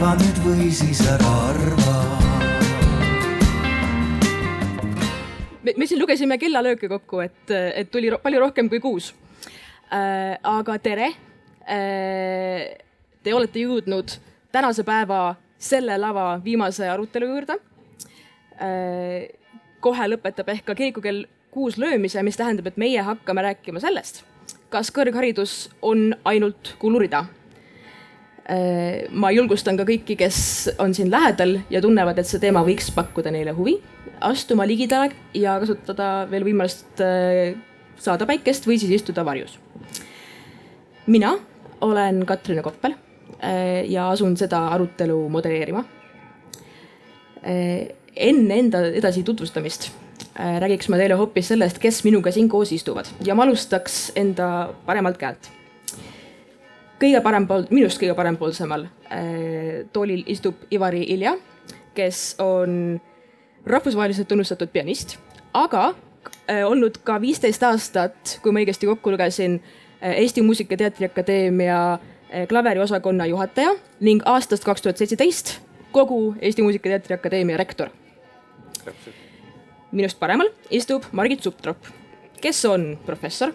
[0.00, 1.94] arva nüüd või siis ära arva
[5.60, 9.10] me, me siin lugesime kellalööke kokku, et, et tuli ro palju rohkem kui kuus
[9.92, 10.38] äh,.
[10.40, 11.10] aga tere
[11.68, 12.78] äh,.
[13.20, 14.14] Te olete jõudnud
[14.48, 17.58] tänase päeva selle lava viimase arutelu juurde
[18.56, 19.28] äh,.
[19.84, 24.22] kohe lõpetab ehk ka kirikukell kuus löömise, mis tähendab, et meie hakkame rääkima sellest,
[24.72, 27.26] kas kõrgharidus on ainult kulurida
[28.50, 30.38] ma julgustan ka kõiki, kes
[30.82, 33.76] on siin lähedal ja tunnevad, et see teema võiks pakkuda neile huvi,
[34.26, 37.54] astuma ligidale ja kasutada veel võimalust äh,
[38.00, 39.58] saada päikest või siis istuda varjus.
[41.06, 41.36] mina
[41.80, 42.96] olen Katrin Koppel
[43.38, 45.84] äh, ja asun seda arutelu modereerima.
[47.40, 49.86] enne enda edasi tutvustamist
[50.36, 55.16] räägiks ma teile hoopis sellest, kes minuga siin koos istuvad ja ma alustaks enda paremalt
[55.16, 55.48] käelt
[57.00, 61.34] kõige parempool, minust kõige parempoolsemal äh, toolil istub Ivari Ilja,
[61.96, 63.00] kes on
[63.66, 65.16] rahvusvaheliselt tunnustatud pianist,
[65.56, 69.58] aga äh, olnud ka viisteist aastat, kui ma õigesti kokku lugesin
[70.00, 71.82] äh,, Eesti Muusika- ja Teatriakadeemia
[72.48, 73.72] klaveriosakonna juhataja
[74.06, 75.56] ning aastast kaks tuhat seitseteist
[75.90, 77.88] kogu Eesti Muusika- ja Teatriakadeemia rektor.
[79.92, 81.76] minust paremal istub Margit Suptrop,
[82.40, 83.52] kes on professor,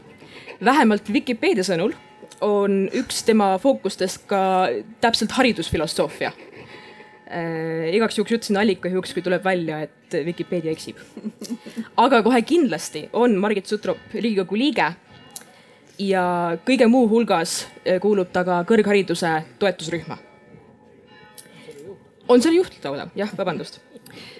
[0.59, 1.95] vähemalt Vikipeedia sõnul
[2.41, 4.41] on üks tema fookustest ka
[5.03, 7.93] täpselt haridusfilosoofia äh,.
[7.95, 10.99] igaks juhuks ütlesin allika juhuks, kui tuleb välja, et Vikipeedia eksib.
[11.97, 14.93] aga kohe kindlasti on Margit Sutrop Riigikogu liige
[15.99, 16.25] ja
[16.67, 20.17] kõige muu hulgas äh, kuulub ta ka kõrghariduse toetusrühma.
[22.27, 23.79] on selle juht lausa, jah, vabandust.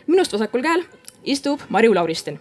[0.08, 0.84] minust vasakul käel
[1.24, 2.40] istub Marju Lauristin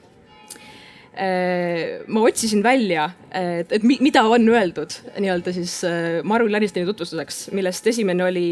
[1.15, 7.87] ma otsisin välja, et, et mida on öeldud nii-öelda siis äh, Marul Lannistoni tutvustuseks, millest
[7.87, 8.47] esimene oli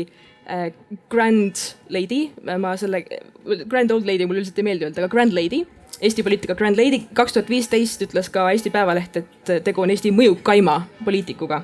[0.47, 0.69] äh,
[1.11, 1.59] Grand
[1.91, 2.29] Lady,
[2.63, 3.03] ma selle,
[3.67, 5.65] Grand Old Lady mulle üldiselt ei meeldi öelda, aga Grand Lady,
[6.03, 10.15] Eesti poliitika Grand Lady, kaks tuhat viisteist ütles ka Eesti Päevaleht, et tegu on Eesti
[10.15, 11.63] mõjukaima poliitikuga.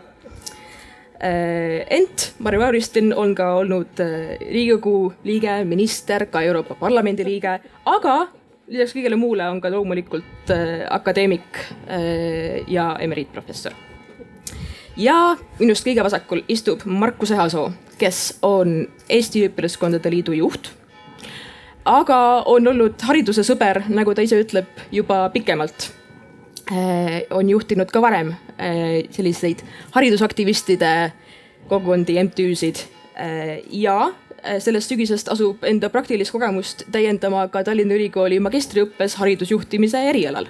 [1.18, 7.56] ent Marju Lauristin on ka olnud Riigikogu liige, minister, ka Euroopa Parlamendi liige,
[7.86, 8.18] aga
[8.68, 13.72] lisaks kõigele muule on ka loomulikult äh, akadeemik äh, ja emeriitprofessor.
[14.96, 20.72] ja minust kõige vasakul istub Markus Ehasoo, kes on Eesti Üliõpilaskondade Liidu juht.
[21.84, 25.90] aga on olnud hariduse sõber, nagu ta ise ütleb, juba pikemalt
[26.72, 27.24] äh,.
[27.30, 28.34] on juhtinud ka varem
[29.10, 29.62] selliseid
[29.94, 31.12] haridusaktivistide
[31.68, 32.80] kogukondi, MTÜ-sid
[33.70, 34.10] ja
[34.62, 40.48] sellest sügisest asub enda praktilist kogemust täiendama ka Tallinna Ülikooli magistriõppes haridusjuhtimise erialal.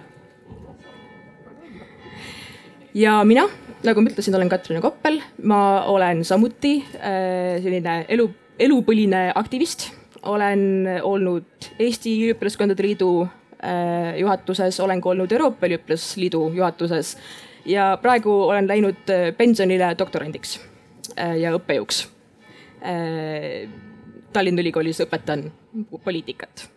[2.95, 3.47] ja mina,
[3.87, 8.29] nagu ma ütlesin, olen Katrin Koppel, ma olen samuti äh, selline elu,
[8.59, 9.91] elupõline aktivist.
[10.23, 17.17] olen olnud Eesti Üliõpilaskondade Liidu äh, juhatuses, olen ka olnud Euroopa Üliõpilasliidu juhatuses
[17.65, 20.59] ja praegu olen läinud pensionile doktorandiks
[21.17, 22.18] ja õppejõuks Äh,
[24.33, 25.49] Tallinna Ülikoolis õpetan
[26.05, 26.69] poliitikat.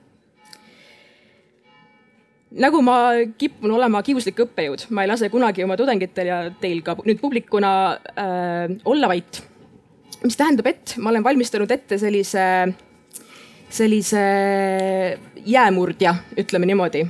[2.51, 2.95] nagu ma
[3.39, 7.71] kipun olema kiuslik õppejõud, ma ei lase kunagi oma tudengitel ja teil ka nüüd publikuna
[8.11, 9.43] äh, olla vait.
[10.23, 12.73] mis tähendab, et ma olen valmistanud ette sellise,
[13.69, 14.25] sellise
[15.45, 17.05] jäämurdja, ütleme niimoodi,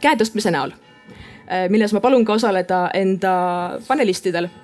[0.00, 3.36] käe tõstmise näol äh,, milles ma palun ka osaleda enda
[3.86, 4.59] panelistidel Äh,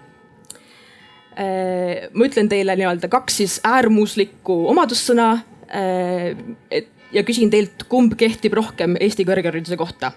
[1.37, 5.33] ma ütlen teile nii-öelda kaks siis äärmuslikku omadussõna.
[5.69, 6.31] Äh,
[6.71, 10.13] et ja küsin teilt, kumb kehtib rohkem Eesti kõrghariduse kohta.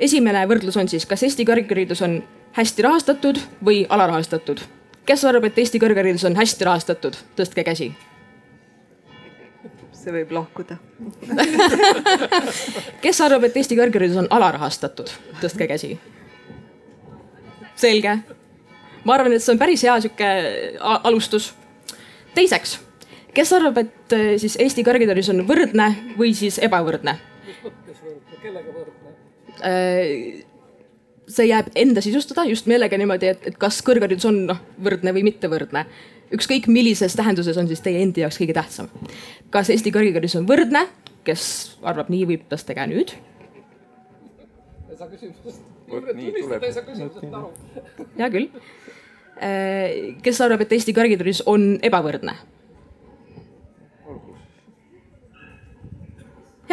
[0.00, 2.22] esimene võrdlus on siis, kas Eesti kõrgharidus on
[2.56, 4.60] hästi rahastatud või alarahastatud?
[5.06, 7.92] kes arvab, et Eesti kõrgharidus on hästi rahastatud, tõstke käsi
[10.04, 10.78] see võib lahkuda
[13.04, 15.98] kes arvab, et Eesti kõrgharidus on alarahastatud, tõstke käsi.
[17.76, 18.18] selge
[19.04, 20.30] ma arvan, et see on päris hea sihuke
[20.80, 21.52] alustus.
[22.34, 22.78] teiseks,
[23.34, 27.18] kes arvab, et äh, siis Eesti kõrgharidus on võrdne või siis ebavõrdne?
[27.46, 29.14] mis mõttes võrdne, kellega võrdne?
[31.24, 35.24] See jääb enda sisustada just meelega niimoodi, et, et kas kõrgharidus on noh võrdne või
[35.30, 35.86] mitte võrdne.
[36.34, 38.90] ükskõik millises tähenduses on siis teie endi jaoks kõige tähtsam.
[39.50, 40.86] kas Eesti kõrgharidus on võrdne,
[41.24, 43.14] kes arvab nii, võib tõsta käe nüüd.
[44.90, 47.50] ei saa küsimusest, tunnistada ei saa küsimusest aru.
[48.18, 48.50] hea küll
[49.34, 52.36] kes arvab, et Eesti kõrgharidus on ebavõrdne?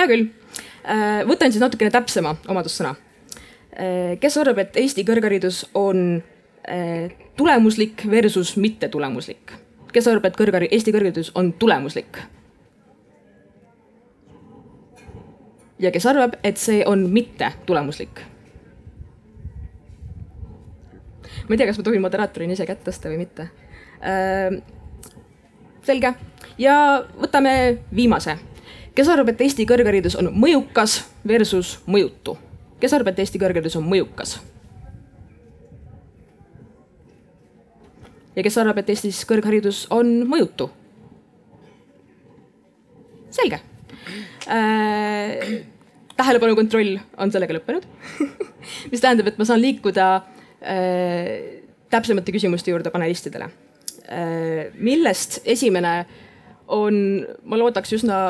[0.02, 0.28] hea küll,
[0.88, 2.96] äh, võtan siis natukene täpsema omadussõna.
[3.72, 6.22] Äh, kes arvab, et Eesti kõrgharidus on
[7.38, 9.52] tulemuslik versus mittetulemuslik?
[9.92, 12.22] kes arvab, et kõrghari-, Eesti kõrgharidus on tulemuslik?
[15.82, 17.50] ja kes arvab, et see on mitte
[21.52, 23.50] ma ei tea, kas ma tohin moderaatorina ise kätt tõsta või mitte.
[25.84, 26.14] selge
[26.58, 26.76] ja
[27.20, 28.38] võtame viimase.
[28.96, 32.38] kes arvab, et Eesti kõrgharidus on mõjukas versus mõjutu?
[32.80, 34.40] kes arvab, et Eesti kõrgharidus on mõjukas?
[38.36, 40.70] ja kes arvab, et Eestis kõrgharidus on mõjutu?
[43.32, 43.60] selge
[44.48, 45.66] äh,.
[46.16, 47.84] tähelepanu kontroll on sellega lõppenud
[48.92, 53.48] mis tähendab, et ma saan liikuda äh, täpsemate küsimuste juurde panelistidele
[54.06, 54.70] äh,.
[54.78, 56.06] millest esimene
[56.72, 56.96] on,
[57.44, 58.22] ma loodaks üsna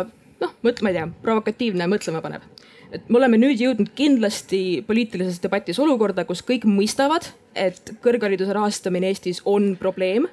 [0.41, 2.47] noh, ma ei tea, provokatiivne, mõtlema panev
[2.91, 9.11] et me oleme nüüd jõudnud kindlasti poliitilises debatis olukorda, kus kõik mõistavad, et kõrghariduse rahastamine
[9.11, 10.27] Eestis on probleem.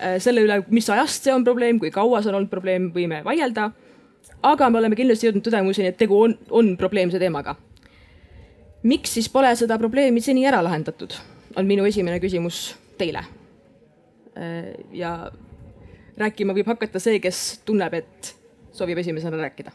[0.00, 3.22] Äh, selle üle, mis ajast see on probleem, kui kaua see on olnud probleem, võime
[3.26, 3.70] vaielda.
[4.42, 7.56] aga me oleme kindlasti jõudnud tõdemuseni, et tegu on, on probleemse teemaga.
[8.82, 11.14] Miks siis pole seda probleemi seni ära lahendatud,
[11.56, 13.24] on minu esimene küsimus teile.
[14.38, 15.30] Äh, ja
[16.20, 18.34] rääkima võib hakata see, kes tunneb, et
[18.72, 19.72] soovib esimesena rääkida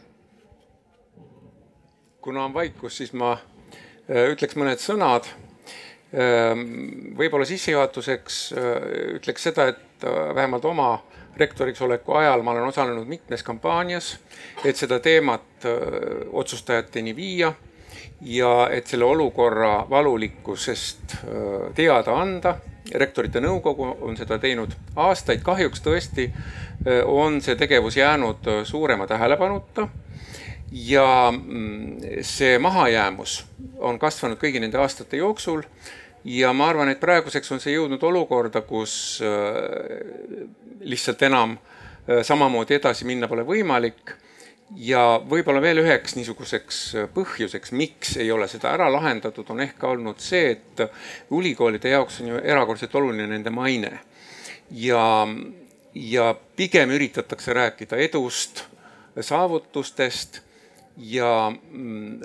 [2.26, 5.28] kuna on vaikus, siis ma äh, ütleks mõned sõnad.
[6.10, 6.64] Ähm,
[7.18, 8.86] võib-olla sissejuhatuseks äh,
[9.20, 10.88] ütleks seda, et äh, vähemalt oma
[11.38, 14.16] rektoriks oleku ajal ma olen osalenud mitmes kampaanias,
[14.64, 15.66] et seda teemat
[16.32, 17.52] otsustajateni viia
[18.20, 21.16] ja et selle olukorra valulikkusest
[21.74, 22.56] teada anda.
[22.94, 26.28] rektorite nõukogu on seda teinud aastaid, kahjuks tõesti
[27.04, 29.88] on see tegevus jäänud suurema tähelepanuta
[30.72, 33.44] ja mm, see mahajäämus
[33.78, 35.62] on kasvanud kõigi nende aastate jooksul.
[36.24, 40.48] ja ma arvan, et praeguseks on see jõudnud olukorda, kus äh,
[40.80, 44.16] lihtsalt enam äh, samamoodi edasi minna pole võimalik.
[44.74, 49.84] Ja võib-olla veel üheks niisuguseks äh, põhjuseks, miks ei ole seda ära lahendatud, on ehk
[49.86, 50.86] olnud see, et
[51.34, 53.92] ülikoolide jaoks on ju erakordselt oluline nende maine.
[54.70, 55.04] ja,
[55.94, 58.64] ja pigem üritatakse rääkida edust,
[59.20, 60.42] saavutustest
[60.96, 62.20] ja mm,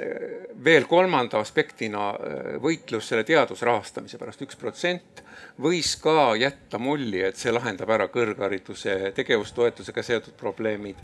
[0.63, 5.23] veel kolmanda aspektina äh, võitlus selle teadusrahastamise pärast, üks protsent
[5.61, 10.99] võis ka jätta mulje, et see lahendab ära kõrghariduse tegevustoetusega seotud probleemid.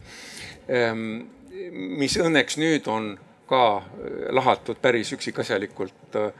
[0.69, 1.25] Ähm,
[1.73, 3.15] mis õnneks nüüd on
[3.49, 6.31] ka äh, lahatud päris üksikasjalikult äh,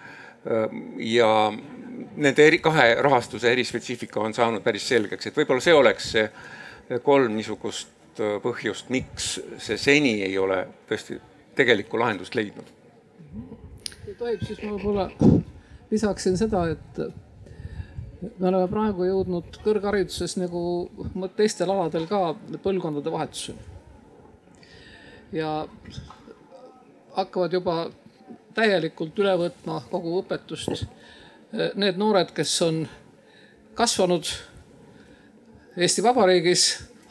[1.04, 1.32] ja
[2.16, 7.36] nende eri, kahe rahastuse erispetsiifika on saanud päris selgeks, et võib-olla see oleks see kolm
[7.36, 11.20] niisugust Äh, põhjust, miks see seni ei ole tõesti
[11.58, 12.66] tegelikku lahendust leidnud.
[14.06, 15.06] kui tohib, siis ma võib-olla
[15.92, 17.02] lisaksin seda, et
[18.22, 20.62] me oleme praegu jõudnud kõrghariduses nagu
[21.38, 23.60] teistel aladel ka põlvkondade vahetuseni.
[25.32, 25.68] ja
[27.18, 27.78] hakkavad juba
[28.58, 30.88] täielikult üle võtma kogu õpetust
[31.76, 32.84] need noored, kes on
[33.78, 34.28] kasvanud
[35.78, 36.64] Eesti Vabariigis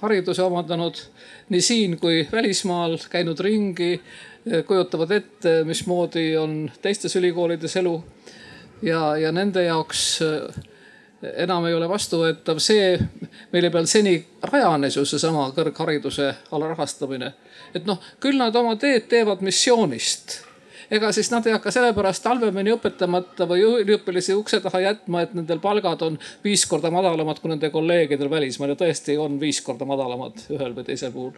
[0.03, 0.99] hariduse omandanud
[1.49, 4.01] nii siin kui välismaal, käinud ringi,
[4.67, 8.05] kujutavad ette, mismoodi on teistes ülikoolides elu.
[8.83, 10.21] ja, ja nende jaoks
[11.23, 12.97] enam ei ole vastuvõetav see,
[13.53, 14.17] mille peal seni
[14.51, 17.33] rajanes ju seesama kõrghariduse alarahastamine.
[17.75, 20.41] et noh, küll nad oma teed teevad missioonist
[20.91, 25.61] ega siis nad ei hakka sellepärast halvemini õpetamata või üliõpilasi ukse taha jätma, et nendel
[25.63, 30.45] palgad on viis korda madalamad kui nende kolleegidel välismaal ja tõesti on viis korda madalamad
[30.55, 31.33] ühel või teisel puhul.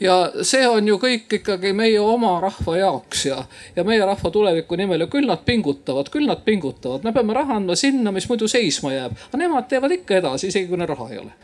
[0.00, 3.42] ja see on ju kõik ikkagi meie oma rahva jaoks ja,
[3.76, 7.60] ja meie rahva tuleviku nimel ja küll nad pingutavad, küll nad pingutavad, me peame raha
[7.60, 11.10] andma sinna, mis muidu seisma jääb, aga nemad teevad ikka edasi, isegi kui neil raha
[11.12, 11.34] ei ole.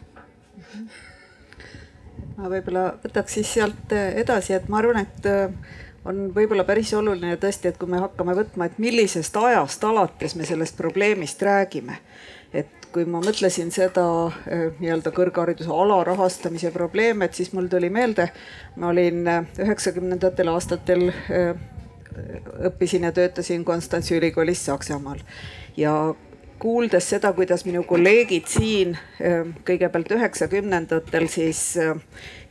[2.36, 5.28] Ma võib-olla võtaks siis sealt edasi, et ma arvan, et
[6.04, 10.46] on võib-olla päris oluline tõesti, et kui me hakkame võtma, et millisest ajast alates me
[10.48, 11.98] sellest probleemist räägime.
[12.52, 18.28] et kui ma mõtlesin seda äh, nii-öelda kõrghariduse alarahastamise probleeme, et siis mul tuli meelde,
[18.76, 21.54] ma olin äh, üheksakümnendatel aastatel äh,
[22.68, 25.22] õppisin ja töötasin Konstantsi ülikoolis Saksamaal
[25.76, 25.94] ja
[26.62, 28.94] kuuldes seda, kuidas minu kolleegid siin
[29.66, 31.62] kõigepealt üheksakümnendatel siis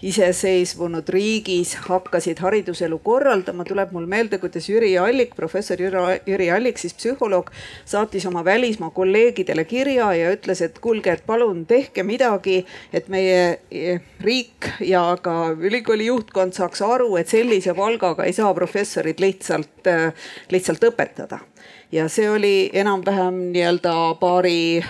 [0.01, 6.95] iseseisvunud riigis hakkasid hariduselu korraldama, tuleb mul meelde, kuidas Jüri Allik, professor Jüri, Allik, siis
[6.97, 7.51] psühholoog,
[7.85, 12.63] saatis oma välismaa kolleegidele kirja ja ütles, et kuulge, et palun tehke midagi,
[12.93, 18.53] et meie eh, riik ja ka ülikooli juhtkond saaks aru, et sellise palgaga ei saa
[18.57, 21.43] professorid lihtsalt, eh, lihtsalt õpetada
[21.91, 24.83] ja see oli enam-vähem nii-öelda paari,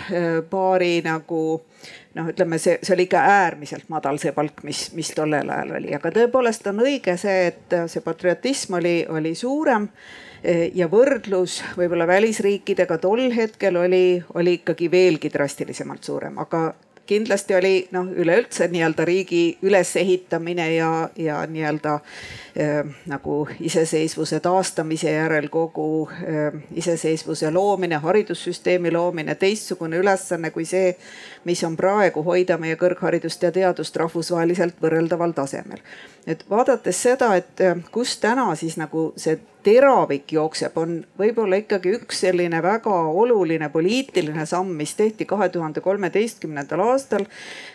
[0.49, 1.61] paari nagu
[2.15, 5.93] noh, ütleme see, see oli ikka äärmiselt madal, see palk, mis, mis tollel ajal oli,
[5.97, 9.87] aga tõepoolest on õige see, et see patriotism oli, oli suurem
[10.73, 16.71] ja võrdlus võib-olla välisriikidega tol hetkel oli, oli ikkagi veelgi drastilisemalt suurem, aga
[17.11, 22.01] kindlasti oli noh, üleüldse nii-öelda riigi ülesehitamine ja, ja nii-öelda äh,
[23.07, 30.95] nagu iseseisvuse taastamise järel kogu äh, iseseisvuse loomine, haridussüsteemi loomine, teistsugune ülesanne kui see,
[31.47, 35.79] mis on praegu hoida meie kõrgharidust ja teadust rahvusvaheliselt võrreldaval tasemel.
[36.27, 42.23] et vaadates seda, et kus täna siis nagu see teravik jookseb, on võib-olla ikkagi üks
[42.25, 47.27] selline väga oluline poliitiline samm, mis tehti kahe tuhande kolmeteistkümnendal aastal,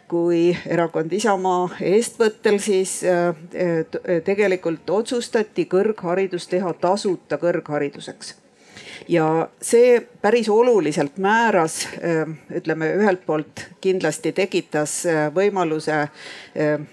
[0.09, 8.35] kui erakond Isamaa eestvõttel siis äh, äh, tegelikult otsustati kõrgharidus teha tasuta kõrghariduseks.
[9.09, 11.85] Ja see päris oluliselt määras,
[12.51, 16.01] ütleme ühelt poolt kindlasti tekitas äh, võimaluse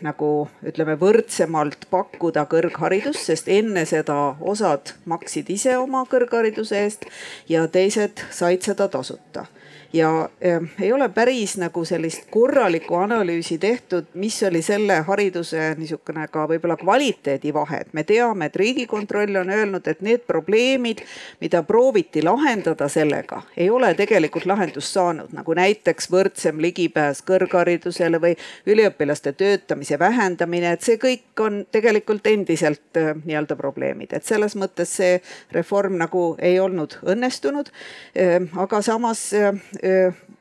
[0.06, 0.30] nagu
[0.62, 7.10] ütleme võrdsemalt pakkuda kõrgharidust, sest enne seda osad maksid ise oma kõrghariduse eest
[7.50, 9.48] ja teised said seda tasuta
[9.94, 16.26] ja äh, ei ole päris nagu sellist korralikku analüüsi tehtud, mis oli selle hariduse niisugune
[16.34, 21.04] ka võib-olla kvaliteedi vahe, et me teame, et Riigikontroll on öelnud, et need probleemid,
[21.42, 28.34] mida prooviti lahendada sellega, ei ole tegelikult lahendust saanud, nagu näiteks võrdsem ligipääs kõrgharidusele või
[28.66, 34.98] üliõpilaste töötamise vähendamine, et see kõik on tegelikult endiselt äh, nii-öelda probleemid, et selles mõttes
[34.98, 35.22] see
[35.54, 37.70] reform nagu ei olnud õnnestunud.
[38.18, 39.30] Äh, aga samas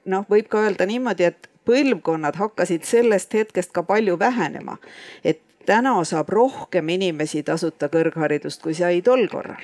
[0.04, 4.76] noh, võib ka öelda niimoodi, et põlvkonnad hakkasid sellest hetkest ka palju vähenema.
[5.24, 9.62] et täna saab rohkem inimesi tasuta kõrgharidust, kui sai tol korral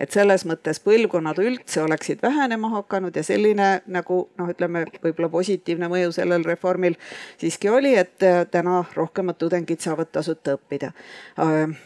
[0.00, 5.90] et selles mõttes põlvkonnad üldse oleksid vähenema hakanud ja selline nagu noh, ütleme võib-olla positiivne
[5.92, 6.96] mõju sellel reformil
[7.40, 10.92] siiski oli, et täna rohkemad tudengid saavad tasuta õppida.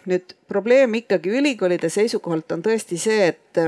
[0.06, 3.62] nüüd probleem ikkagi ülikoolide seisukohalt on tõesti see, et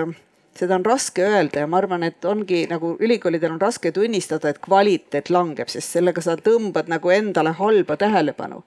[0.58, 4.60] seda on raske öelda ja ma arvan, et ongi nagu ülikoolidel on raske tunnistada, et
[4.62, 8.62] kvaliteet langeb, sest sellega sa tõmbad nagu endale halba tähelepanu.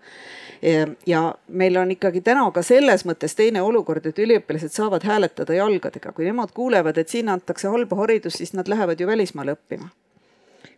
[1.07, 6.11] ja meil on ikkagi täna ka selles mõttes teine olukord, et üliõpilased saavad hääletada jalgadega,
[6.11, 9.87] kui nemad kuulevad, et siin antakse halba haridust, siis nad lähevad ju välismaale õppima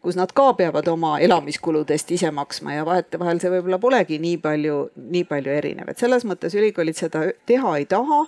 [0.02, 4.78] kus nad ka peavad oma elamiskuludest ise maksma ja vahetevahel see võib-olla polegi nii palju,
[5.14, 8.24] nii palju erinev, et selles mõttes ülikoolid seda teha ei taha.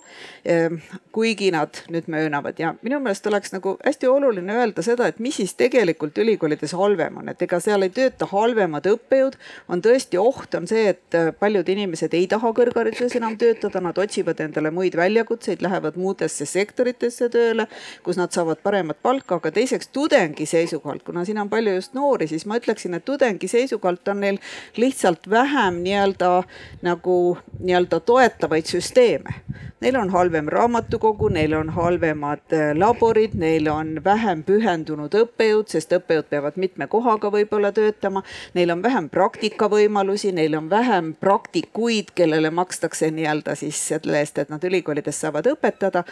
[0.46, 0.77] Ehm,
[1.13, 5.39] kuigi nad nüüd möönavad ja minu meelest oleks nagu hästi oluline öelda seda, et mis
[5.42, 9.39] siis tegelikult ülikoolides halvem on, et ega seal ei tööta halvemad õppejõud.
[9.70, 13.98] on tõesti oht, on see, et äh, paljud inimesed ei taha kõrghariduses enam töötada, nad
[13.98, 17.65] otsivad endale muid väljakutseid, lähevad muudesse sektoritesse tööle,
[18.06, 21.93] kus nad saavad paremat palka, aga teiseks tudengi seisukohalt, kuna siin on palju palju just
[21.93, 24.39] noori, siis ma ütleksin, et tudengi seisukohalt on neil
[24.77, 26.43] lihtsalt vähem nii-öelda
[26.82, 29.34] nagu nii-öelda toetavaid süsteeme.
[29.84, 35.91] Neil on halvem raamatukogu, neil on halvemad äh, laborid, neil on vähem pühendunud õppejõud, sest
[35.98, 38.24] õppejõud peavad mitme kohaga võib-olla töötama.
[38.55, 44.53] Neil on vähem praktikavõimalusi, neil on vähem praktikuid, kellele makstakse nii-öelda siis selle eest, et
[44.53, 46.05] nad ülikoolides saavad õpetada.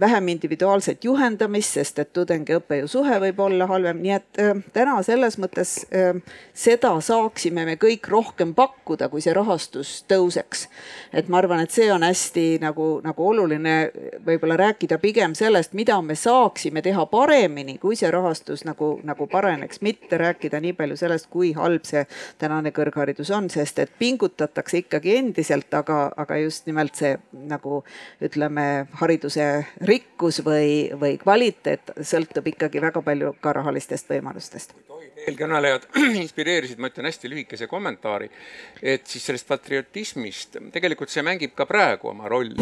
[0.00, 4.98] vähem individuaalset juhendamist, sest et tudengi õppejõu suhe võib olla halvem, nii et äh, täna
[5.06, 6.18] selles mõttes äh,
[6.54, 10.68] seda saaksime me kõik rohkem pakkuda, kui see rahastus tõuseks.
[11.12, 13.90] et ma arvan, et see on hästi nagu nagu oluline
[14.26, 19.80] võib-olla rääkida pigem sellest, mida me saaksime teha paremini, kui see rahastus nagu, nagu pareneks,
[19.84, 22.04] mitte rääkida nii palju sellest, kui halb see
[22.38, 27.14] tänane kõrgharidus on, sest et pingutatakse ikkagi endiselt, aga, aga just nimelt see
[27.50, 27.82] nagu
[28.24, 29.48] ütleme, hariduse
[29.82, 34.63] rikkus või, või kvaliteet sõltub ikkagi väga palju ka rahalistest võimalustest
[35.26, 35.86] eelkõnelejad
[36.22, 38.28] inspireerisid, ma ütlen hästi lühikese kommentaari,
[38.82, 42.54] et siis sellest patriotismist, tegelikult see mängib ka praegu oma rolli.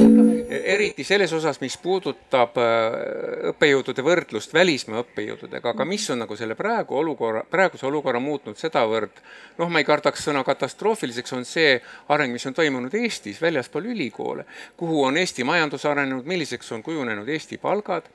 [0.53, 6.57] eriti selles osas, mis puudutab äh, õppejõudude võrdlust välismaa õppejõududega, aga mis on nagu selle
[6.59, 9.23] praegu olukorra, praeguse olukorra muutnud sedavõrd,
[9.59, 11.77] noh, ma ei kardaks sõna katastroofiliseks, on see
[12.13, 17.29] areng, mis on toimunud Eestis väljaspool ülikoole, kuhu on Eesti majandus arenenud, milliseks on kujunenud
[17.29, 18.09] Eesti palgad?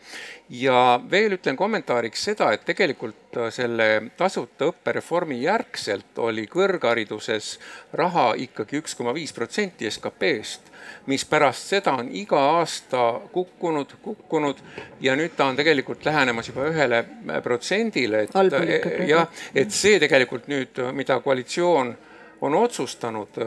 [0.49, 7.57] Ja veel ütlen kommentaariks seda, et tegelikult äh, selle tasuta õppereformi järgselt oli kõrghariduses
[7.93, 10.71] raha ikkagi üks koma viis protsenti SKP-st,
[11.07, 14.57] mis pärast seda on iga aasta kukkunud, kukkunud
[15.01, 17.03] ja nüüd ta on tegelikult lähenemas juba ühele
[17.43, 21.95] protsendile, et äh, jah, et see tegelikult nüüd, mida koalitsioon
[22.41, 23.37] on otsustanud,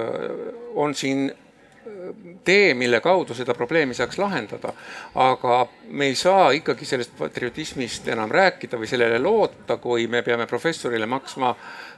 [0.74, 1.30] on siin
[2.44, 4.72] tee, mille kaudu seda probleemi saaks lahendada.
[5.14, 10.46] aga me ei saa ikkagi sellest patriotismist enam rääkida või sellele loota, kui me peame
[10.46, 11.89] professorile maksma Äh,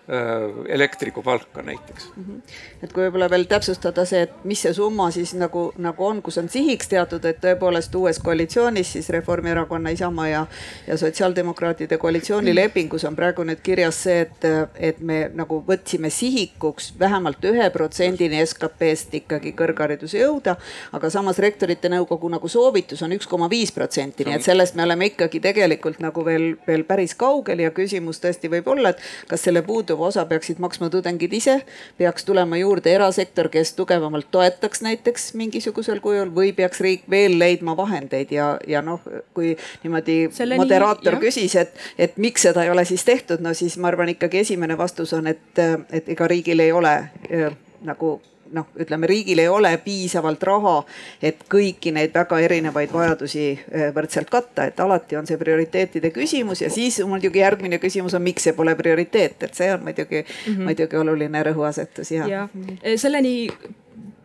[0.68, 2.25] elektriku palka näiteks mm.
[2.25, 2.40] -hmm.
[2.82, 6.38] et kui võib-olla veel täpsustada see, et mis see summa siis nagu, nagu on, kus
[6.38, 10.47] on sihiks teatud, et tõepoolest uues koalitsioonis siis Reformierakonna, Isamaa ja,
[10.87, 17.44] ja sotsiaaldemokraatide koalitsioonilepingus on praegu nüüd kirjas see, et, et me nagu võtsime sihikuks vähemalt
[17.44, 20.56] ühe protsendini SKP-st ikkagi kõrghariduse jõuda.
[20.92, 24.82] aga samas rektorite nõukogu nagu soovitus on üks koma viis protsenti, nii et sellest me
[24.82, 29.47] oleme ikkagi tegelikult nagu veel, veel päris kaugel ja küsimus tõesti võib olla, et kas
[29.47, 31.62] selle puudu puuduva osa peaksid maksma tudengid ise,
[31.99, 37.76] peaks tulema juurde erasektor, kes tugevamalt toetaks näiteks mingisugusel kujul või peaks riik veel leidma
[37.76, 39.00] vahendeid ja, ja noh,
[39.34, 43.54] kui niimoodi Selle moderaator nii, küsis, et, et miks seda ei ole siis tehtud, no
[43.54, 46.94] siis ma arvan ikkagi esimene vastus on, et, et ega riigil ei ole
[47.28, 47.52] äh,
[47.84, 48.20] nagu
[48.52, 50.76] noh, ütleme riigil ei ole piisavalt raha,
[51.23, 56.64] et kõiki neid väga erinevaid vajadusi eh, võrdselt katta, et alati on see prioriteetide küsimus
[56.64, 60.32] ja siis muidugi järgmine küsimus on, miks see pole prioriteet, et see on muidugi mm,
[60.47, 60.64] -hmm.
[60.71, 62.49] muidugi oluline rõhuasetus ja, ja..
[62.82, 63.50] Eh, selleni,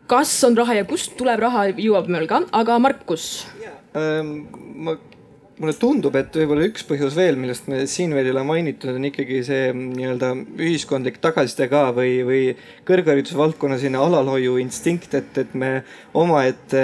[0.07, 3.47] kas on raha ja kust tuleb raha, jõuab meil ka, aga Markus.
[3.95, 4.97] Ähm, ma
[5.57, 9.07] mulle tundub, et võib-olla üks põhjus veel, millest me siin veel ei ole mainitud, on
[9.09, 10.29] ikkagi see nii-öelda
[10.61, 12.41] ühiskondlik tagasiside ka või, või
[12.85, 15.71] kõrghariduse valdkonna selline alalhoiu instinkt, et, et me
[16.17, 16.83] omaette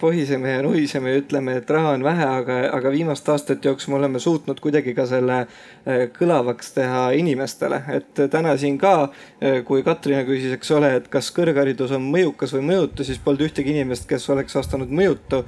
[0.00, 4.00] pohiseme ja nuhiseme ja ütleme, et raha on vähe, aga, aga viimaste aastate jooksul me
[4.00, 8.96] oleme suutnud kuidagi ka selle äh, kõlavaks teha inimestele, et täna siin ka,
[9.38, 13.46] äh, kui Katrina küsis, eks ole, et kas kõrgharidus on mõjukas või mõjutu, siis polnud
[13.46, 15.44] ühtegi inimest, kes oleks vastanud mõjutu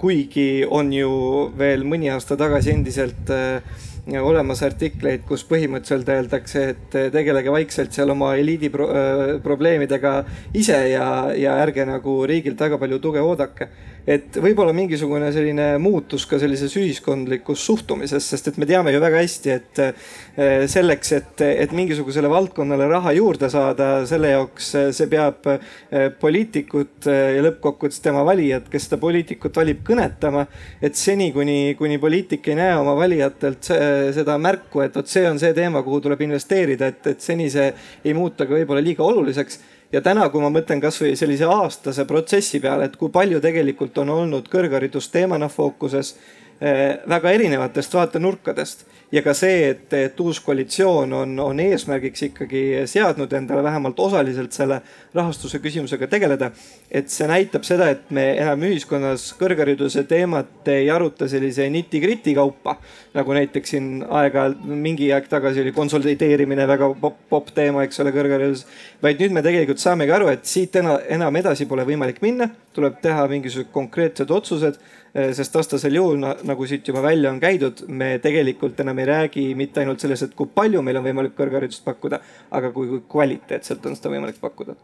[0.00, 1.12] kuigi on ju
[1.56, 3.62] veel mõni aasta tagasi endiselt äh,
[4.20, 10.14] olemas artikleid, kus põhimõtteliselt öeldakse, et tegelege vaikselt seal oma eliidi pro äh, probleemidega
[10.56, 13.70] ise ja, ja ärge nagu riigilt väga palju tuge oodake
[14.08, 19.22] et võib-olla mingisugune selline muutus ka sellises ühiskondlikus suhtumises, sest et me teame ju väga
[19.22, 25.10] hästi, et eh, selleks, et, et mingisugusele valdkonnale raha juurde saada, selle jaoks eh, see
[25.12, 30.46] peab eh, poliitikut ja lõppkokkuvõttes tema valijad, kes seda poliitikut valib, kõnetama.
[30.82, 33.70] et seni, kuni, kuni poliitik ei näe oma valijatelt
[34.14, 37.70] seda märku, et vot see on see teema, kuhu tuleb investeerida, et, et seni see
[38.04, 39.60] ei muutu ka võib-olla liiga oluliseks
[39.92, 44.12] ja täna, kui ma mõtlen kasvõi sellise aastase protsessi peale, et kui palju tegelikult on
[44.14, 46.14] olnud kõrgharidus teemana fookuses
[46.60, 53.32] väga erinevatest vaatenurkadest ja ka see, et, et uus koalitsioon on, on eesmärgiks ikkagi seadnud
[53.34, 54.80] endale vähemalt osaliselt selle
[55.14, 56.50] rahastuse küsimusega tegeleda.
[56.90, 62.76] et see näitab seda, et me enam ühiskonnas kõrghariduse teemat ei aruta sellise niti-kriti kaupa.
[63.14, 68.14] nagu näiteks siin aeg-ajalt, mingi aeg tagasi oli konsolideerimine väga popp, popp teema, eks ole,
[68.14, 68.66] kõrghariduses.
[69.02, 73.02] vaid nüüd me tegelikult saamegi aru, et siit enam, enam edasi pole võimalik minna, tuleb
[73.02, 78.12] teha mingisugused konkreetsed otsused Eh, sest vastasel juhul, nagu siit juba välja on käidud, me
[78.22, 82.20] tegelikult enam ei räägi mitte ainult sellest, et kui palju meil on võimalik kõrgharidust pakkuda,
[82.54, 84.78] aga kui, kui kvaliteetselt on seda võimalik pakkuda.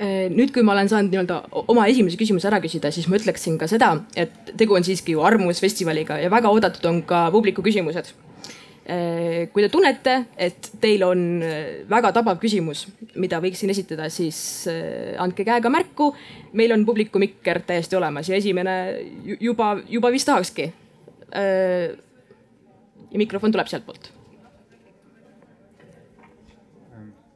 [0.00, 3.58] Eh, nüüd, kui ma olen saanud nii-öelda oma esimese küsimuse ära küsida, siis ma ütleksin
[3.60, 8.14] ka seda, et tegu on siiski ju arvamusfestivaliga ja väga oodatud on ka publiku küsimused.
[8.14, 8.29] Äh,
[9.52, 12.86] kui te tunnete, et teil on äh, väga tabav küsimus,
[13.20, 16.10] mida võiksin esitada, siis äh, andke käega märku.
[16.52, 18.74] meil on publiku mikker täiesti olemas ja esimene
[19.40, 20.72] juba, juba vist tahakski.
[23.10, 24.10] ja mikrofon tuleb sealtpoolt.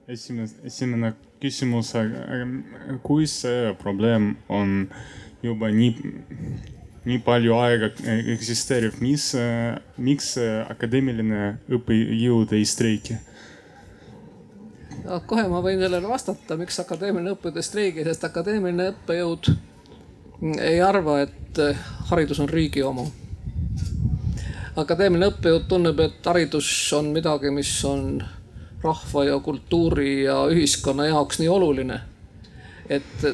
[0.08, 1.94] esimene, esimene küsimus,
[3.02, 4.88] kui see probleem on
[5.42, 6.73] juba nii
[7.04, 7.90] nii palju aega
[8.32, 9.30] eksisteerib, mis,
[10.00, 10.34] miks
[10.68, 13.18] akadeemiline õppejõud ei streiki?
[15.04, 19.50] no kohe ma võin sellele vastata, miks akadeemiline õppejõud ei streigi, sest akadeemiline õppejõud
[20.64, 21.60] ei arva, et
[22.10, 23.04] haridus on riigi oma.
[24.76, 28.22] akadeemiline õppejõud tunneb, et haridus on midagi, mis on
[28.84, 32.00] rahva ja kultuuri ja ühiskonna jaoks nii oluline,
[32.88, 33.28] et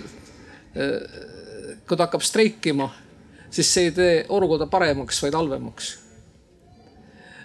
[1.87, 2.91] kui ta hakkab streikima
[3.51, 5.99] siis see ei tee olukorda paremaks, vaid halvemaks.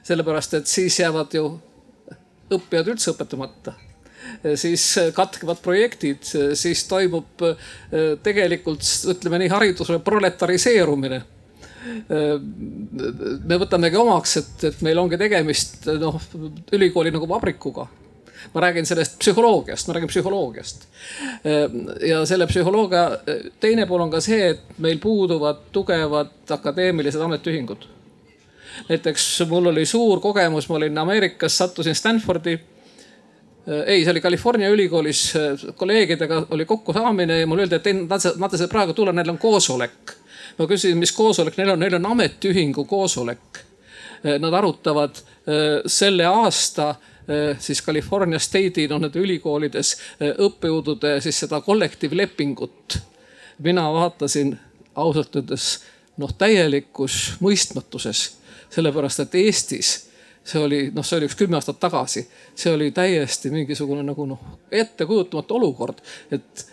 [0.05, 1.47] sellepärast, et siis jäävad ju
[2.53, 3.73] õppijad üldse õpetamata
[4.55, 7.57] siis katkevad projektid, siis toimub äh,
[8.23, 11.21] tegelikult ütleme nii hariduse proletariseerumine.
[12.09, 12.39] Äh,
[13.45, 16.17] me võtamegi omaks, et, et meil ongi tegemist noh
[16.73, 17.87] ülikooli nagu vabrikuga
[18.53, 20.87] ma räägin sellest psühholoogiast, ma räägin psühholoogiast.
[22.07, 23.09] ja selle psühholoogia
[23.59, 27.87] teine pool on ka see, et meil puuduvad tugevad akadeemilised ametiühingud.
[28.89, 32.59] näiteks mul oli suur kogemus, ma olin Ameerikas, sattusin Stanfordi
[33.85, 35.33] ei, see oli California ülikoolis
[35.75, 40.13] kolleegidega oli kokkusaamine ja mulle öeldi, et nad, nad praegu tulla, neil on koosolek.
[40.57, 43.63] ma küsisin, mis koosolek neil on, neil on ametiühingu koosolek.
[44.39, 45.17] Nad arutavad
[45.85, 46.95] selle aasta
[47.59, 52.99] siis California State'i noh nende ülikoolides õppejõudude siis seda kollektiivlepingut.
[53.59, 54.57] mina vaatasin
[54.95, 55.83] ausalt öeldes
[56.17, 58.35] noh täielikus mõistmatuses,
[58.69, 59.95] sellepärast et Eestis
[60.45, 64.41] see oli noh, see oli üks kümme aastat tagasi, see oli täiesti mingisugune nagu noh,
[64.71, 66.65] ettekujutamatu olukord, et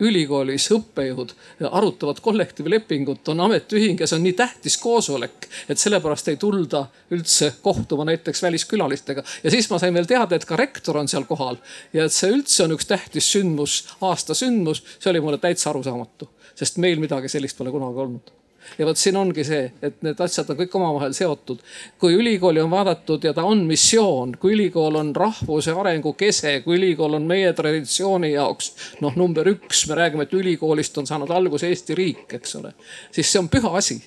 [0.00, 1.34] ülikoolis õppejõud
[1.70, 7.52] arutavad kollektiivlepingut, on ametiühing ja see on nii tähtis koosolek, et sellepärast ei tulda üldse
[7.62, 9.22] kohtuma näiteks väliskülalistega.
[9.44, 11.60] ja siis ma sain veel teada, et ka rektor on seal kohal
[11.92, 16.30] ja et see üldse on üks tähtis sündmus, aasta sündmus, see oli mulle täitsa arusaamatu,
[16.54, 18.37] sest meil midagi sellist pole kunagi olnud
[18.78, 21.62] ja vot siin ongi see, et need asjad on kõik omavahel seotud.
[21.98, 26.76] kui ülikooli on vaadatud ja ta on missioon, kui ülikool on rahvuse arengu kese, kui
[26.76, 31.68] ülikool on meie traditsiooni jaoks noh, number üks, me räägime, et ülikoolist on saanud alguse
[31.68, 32.72] Eesti riik, eks ole,
[33.12, 34.00] siis see on püha asi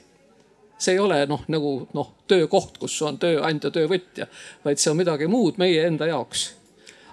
[0.82, 4.26] see ei ole noh, nagu noh, töökoht, kus on tööandja, töövõtja,
[4.66, 6.48] vaid see on midagi muud meie enda jaoks.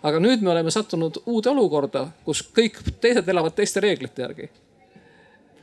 [0.02, 4.48] aga nüüd me oleme sattunud uude olukorda, kus kõik teised elavad teiste reeglite järgi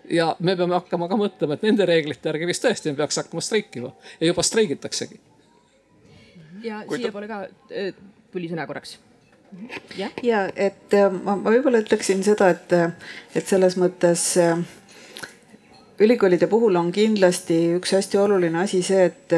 [0.10, 3.44] ja me peame hakkama ka mõtlema, et nende reeglite järgi vist tõesti me peaks hakkama
[3.44, 3.92] streikima.
[4.20, 5.20] Ja juba streigitaksegi.
[6.64, 7.42] ja Kui siiapoole ka
[7.72, 7.92] äh,
[8.34, 8.98] tuli sõna korraks.
[9.98, 12.74] Ja, ja et äh, ma, ma võib-olla ütleksin seda, et,
[13.36, 14.60] et selles mõttes äh,
[16.00, 19.36] ülikoolide puhul on kindlasti üks hästi oluline asi see, et,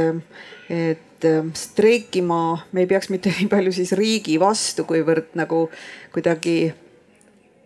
[0.73, 1.27] et
[1.57, 2.39] streikima
[2.71, 5.67] me ei peaks mitte nii palju siis riigi vastu, kuivõrd nagu
[6.15, 6.57] kuidagi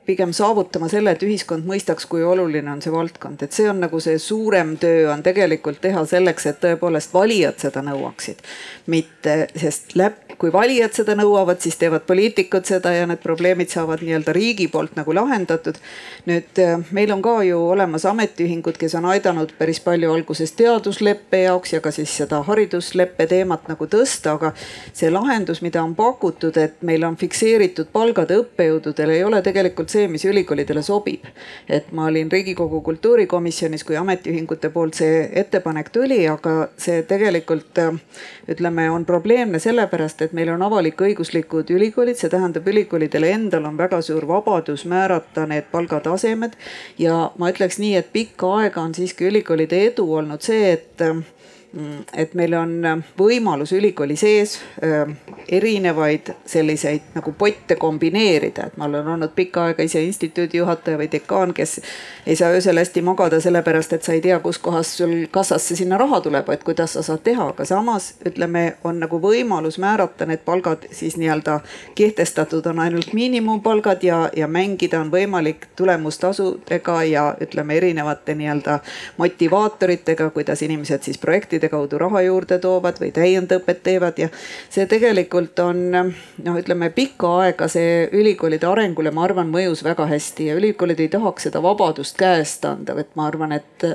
[0.05, 3.99] pigem saavutama selle, et ühiskond mõistaks, kui oluline on see valdkond, et see on nagu
[4.01, 8.41] see suurem töö on tegelikult teha selleks, et tõepoolest valijad seda nõuaksid.
[8.91, 14.01] mitte, sest läb, kui valijad seda nõuavad, siis teevad poliitikud seda ja need probleemid saavad
[14.01, 15.77] nii-öelda riigi poolt nagu lahendatud.
[16.25, 21.43] nüüd äh, meil on ka ju olemas ametiühingud, kes on aidanud päris palju alguses teadusleppe
[21.43, 24.53] jaoks ja ka siis seda haridusleppe teemat nagu tõsta, aga
[24.93, 30.07] see lahendus, mida on pakutud, et meil on fikseeritud palgad õppejõududel, ei ole tegelikult see,
[30.11, 31.25] mis ülikoolidele sobib.
[31.69, 37.79] et ma olin Riigikogu kultuurikomisjonis, kui ametiühingute poolt see ettepanek tuli, aga see tegelikult
[38.51, 44.01] ütleme, on probleemne sellepärast, et meil on avalik-õiguslikud ülikoolid, see tähendab, ülikoolidel endal on väga
[44.05, 46.57] suur vabadus määrata need palgatasemed.
[46.97, 51.07] ja ma ütleks nii, et pikka aega on siiski ülikoolide edu olnud see, et
[52.13, 55.07] et meil on äh, võimalus ülikooli sees äh,
[55.47, 61.07] erinevaid selliseid nagu potte kombineerida, et ma olen olnud pikka aega ise instituudi juhataja või
[61.11, 61.77] dekaan, kes
[62.27, 66.19] ei saa öösel hästi magada, sellepärast et sa ei tea, kuskohast sul kassasse sinna raha
[66.25, 70.89] tuleb, et kuidas sa saad teha, aga samas ütleme, on nagu võimalus määrata need palgad
[70.91, 71.61] siis nii-öelda
[71.95, 78.79] kehtestatud on ainult miinimumpalgad ja, ja mängida on võimalik tulemustasudega ja ütleme erinevate nii-öelda
[79.17, 84.29] motivaatoritega, kuidas inimesed siis projektid projektide kaudu raha juurde toovad või täiendõpet teevad ja
[84.69, 90.47] see tegelikult on noh, ütleme pikka aega see ülikoolide arengule, ma arvan, mõjus väga hästi
[90.49, 93.85] ja ülikoolid ei tahaks seda vabadust käest anda, et ma arvan, et,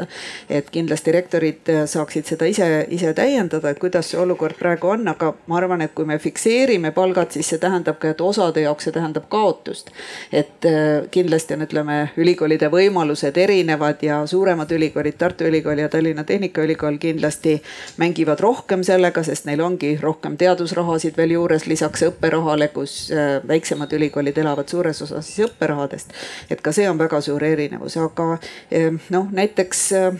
[0.48, 5.32] et kindlasti rektorid saaksid seda ise, ise täiendada, et kuidas see olukord praegu on, aga
[5.46, 8.94] ma arvan, et kui me fikseerime palgad, siis see tähendab ka, et osade jaoks see
[8.94, 9.90] tähendab kaotust.
[10.32, 10.64] et
[11.10, 17.55] kindlasti on, ütleme, ülikoolide võimalused erinevad ja suuremad ülikoolid, Tartu Ülikool ja Tallinna Tehnikaülikool kindlasti
[17.56, 23.40] kindlasti mängivad rohkem sellega, sest neil ongi rohkem teadusrahasid veel juures lisaks õpperahale, kus äh,
[23.46, 26.12] väiksemad ülikoolid elavad suures osas siis õpperahadest.
[26.50, 28.38] et ka see on väga suur erinevus, aga
[28.72, 30.18] äh, noh, näiteks äh,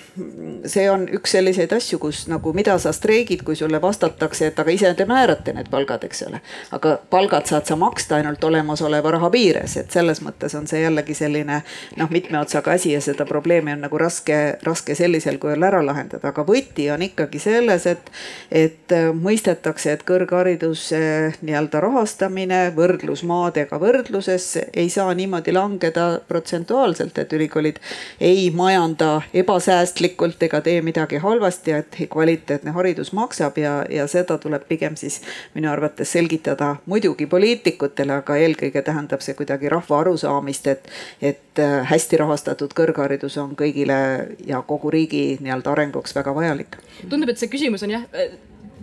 [0.66, 4.70] see on üks selliseid asju, kus nagu mida sa streigid, kui sulle vastatakse, et aga
[4.70, 6.40] ise te määrate need palgad, eks ole.
[6.72, 11.14] aga palgad saad sa maksta ainult olemasoleva raha piires, et selles mõttes on see jällegi
[11.14, 11.62] selline
[11.96, 16.32] noh, mitme otsaga asi ja seda probleemi on nagu raske, raske sellisel kujul ära lahendada,
[16.32, 18.10] aga võti on ikka ikkagi selles, et,
[18.50, 20.98] et äh, mõistetakse, et kõrghariduse
[21.42, 27.80] nii-öelda rahastamine võrdlus maadega võrdluses ei saa niimoodi langeda protsentuaalselt, et ülikoolid
[28.20, 34.66] ei majanda ebasäästlikult ega tee midagi halvasti, et kvaliteetne haridus maksab ja, ja seda tuleb
[34.68, 35.20] pigem siis
[35.54, 41.82] minu arvates selgitada muidugi poliitikutele, aga eelkõige tähendab see kuidagi rahva arusaamist, et, et äh,
[41.90, 43.98] hästi rahastatud kõrgharidus on kõigile
[44.46, 46.78] ja kogu riigi nii-öelda arenguks väga vajalik
[47.16, 48.06] tundub, et see küsimus on jah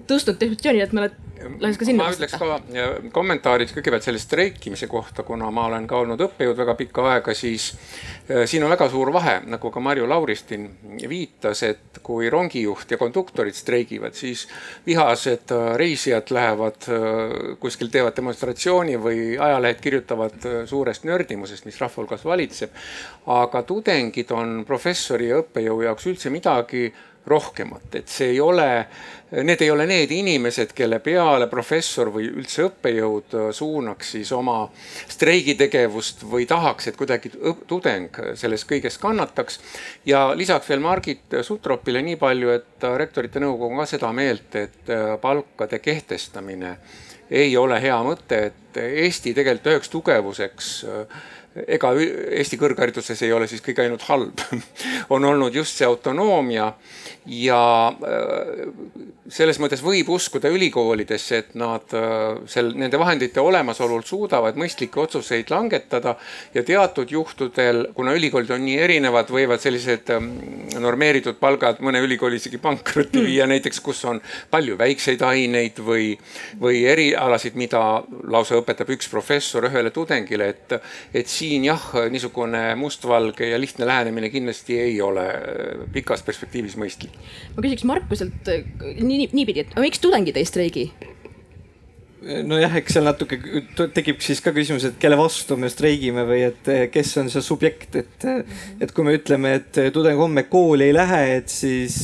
[0.10, 4.22] tõstnud diskussiooni, et me oleme lase ka sinna ma ütleks ka äh, kommentaariks kõigepealt selle
[4.22, 8.72] streikimise kohta, kuna ma olen ka olnud õppejõud väga pikka aega, siis äh, siin on
[8.72, 10.70] väga suur vahe, nagu ka Marju Lauristin
[11.10, 14.46] viitas, et kui rongijuht ja konduktorid streigivad, siis
[14.88, 16.90] vihased äh, reisijad lähevad
[17.60, 22.72] kuskil, teevad demonstratsiooni või ajalehed kirjutavad suurest nördimusest, mis rahva hulgas valitseb.
[23.34, 26.90] aga tudengid on professori ja õppejõu jaoks üldse midagi
[27.28, 28.68] rohkemat, et see ei ole,
[29.48, 34.58] need ei ole need inimesed, kelle peale professor või üldse õppejõud suunaks siis oma
[35.12, 37.32] streigitegevust või tahaks, et kuidagi
[37.68, 39.60] tudeng sellest kõigest kannataks.
[40.06, 44.94] ja lisaks veel Margit Sutropile nii palju, et rektorite nõukogu on ka seda meelt, et
[45.22, 46.78] palkade kehtestamine
[47.32, 50.70] ei ole hea mõte, et Eesti tegelikult üheks tugevuseks
[51.54, 54.42] ega Eesti kõrghariduses ei ole siis kõik ainult halb
[55.14, 56.72] on olnud just see autonoomia
[57.30, 57.62] ja
[57.94, 58.64] äh,
[59.32, 65.52] selles mõttes võib uskuda ülikoolidesse, et nad äh, sel, nende vahendite olemasolul suudavad mõistlikke otsuseid
[65.54, 66.16] langetada.
[66.54, 70.32] ja teatud juhtudel, kuna ülikoolid on nii erinevad, võivad sellised ähm,
[70.80, 73.26] normeeritud palgad mõne ülikooli isegi pankrotti mm.
[73.30, 76.12] viia, näiteks kus on palju väikseid aineid või,
[76.60, 80.78] või erialasid, mida lausa õpetab üks professor ühele tudengile, et,
[81.14, 87.16] et siin jah, niisugune mustvalge ja lihtne lähenemine kindlasti ei ole äh, pikas perspektiivis mõistlik
[87.56, 90.88] ma küsiks Markuselt äh, nii, niipidi, et miks tudengid ei streigi?
[92.24, 93.38] nojah, eks seal natuke
[93.96, 97.98] tekib siis ka küsimus, et kelle vastu me streigime või et kes on see subjekt,
[98.00, 98.28] et.
[98.84, 101.98] Et kui me ütleme, et tudeng homme kooli ei lähe, et siis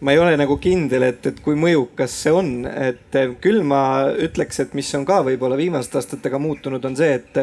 [0.00, 3.82] ma ei ole nagu kindel, et, et kui mõjukas see on, et küll ma
[4.12, 7.42] ütleks, et mis on ka võib-olla viimaste aastatega muutunud, on see, et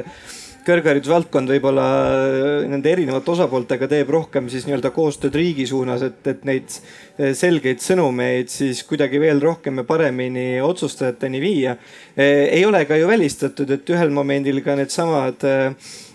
[0.69, 6.43] kõrgharidusvaldkond võib-olla äh, nende erinevate osapooltega teeb rohkem siis nii-öelda koostööd riigi suunas, et, et
[6.47, 11.77] neid äh, selgeid sõnumeid siis kuidagi veel rohkem ja paremini otsustajateni viia.
[12.13, 15.47] Äh, ei ole ka ju välistatud, et ühel momendil ka needsamad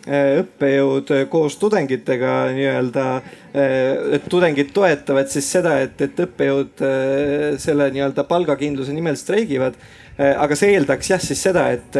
[0.04, 3.04] õppejõud koos tudengitega nii-öelda,
[4.12, 6.82] et tudengid toetavad siis seda, et, et õppejõud
[7.62, 9.80] selle nii-öelda palgakindluse nimel streigivad
[10.18, 11.96] aga see eeldaks jah siis seda, et,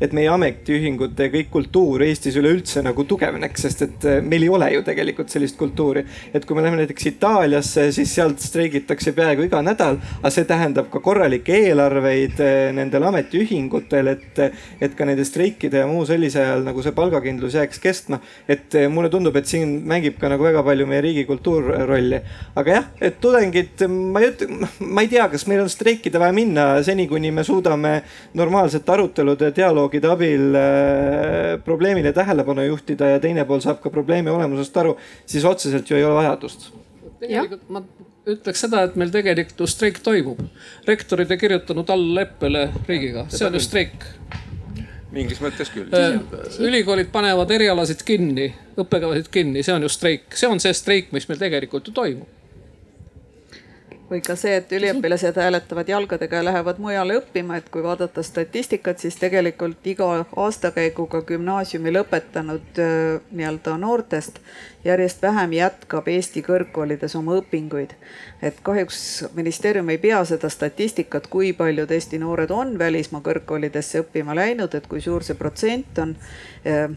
[0.00, 4.70] et meie ametiühingute kõik kultuur Eestis üleüldse nagu tugevneks, sest et äh, meil ei ole
[4.72, 6.04] ju tegelikult sellist kultuuri.
[6.32, 10.88] et kui me läheme näiteks Itaaliasse, siis sealt streigitakse peaaegu iga nädal, aga see tähendab
[10.92, 14.40] ka korralikke eelarveid äh, nendel ametiühingutel, et,
[14.80, 18.20] et ka nende streikide ja muu sellise ajal nagu see palgakindlus jääks kestma.
[18.48, 22.22] et mulle tundub, et siin mängib ka nagu väga palju meie riigi kultuur rolli.
[22.56, 26.32] aga jah, et tudengid, ma ei ütle, ma ei tea, kas meil on streikida vaja
[26.32, 28.02] minna seni, kuni me suudame suudame
[28.38, 34.76] normaalsete arutelude, dialoogide abil äh, probleemile tähelepanu juhtida ja teine pool saab ka probleemi olemusest
[34.76, 36.70] aru, siis otseselt ju ei ole vajadust.
[37.18, 37.82] tegelikult ma
[38.28, 40.40] ütleks seda, et meil tegelikult ju streik toimub.
[40.86, 44.06] rektorid ei kirjutanud alla leppele riigiga, see on ju streik
[45.12, 45.88] mingis mõttes küll.
[45.96, 46.18] Äh,
[46.60, 51.26] ülikoolid panevad erialasid kinni, õppekavasid kinni, see on ju streik, see on see streik, mis
[51.30, 52.37] meil tegelikult ju toimub
[54.10, 58.98] või ka see, et üliõpilased hääletavad jalgadega ja lähevad mujale õppima, et kui vaadata statistikat,
[58.98, 62.82] siis tegelikult iga aastakäiguga gümnaasiumi lõpetanud
[63.30, 64.40] nii-öelda noortest
[64.84, 67.94] järjest vähem jätkab Eesti kõrgkoolides oma õpinguid.
[68.42, 74.34] et kahjuks ministeerium ei pea seda statistikat, kui paljud Eesti noored on välismaa kõrgkoolidesse õppima
[74.34, 76.16] läinud, et kui suur see protsent on.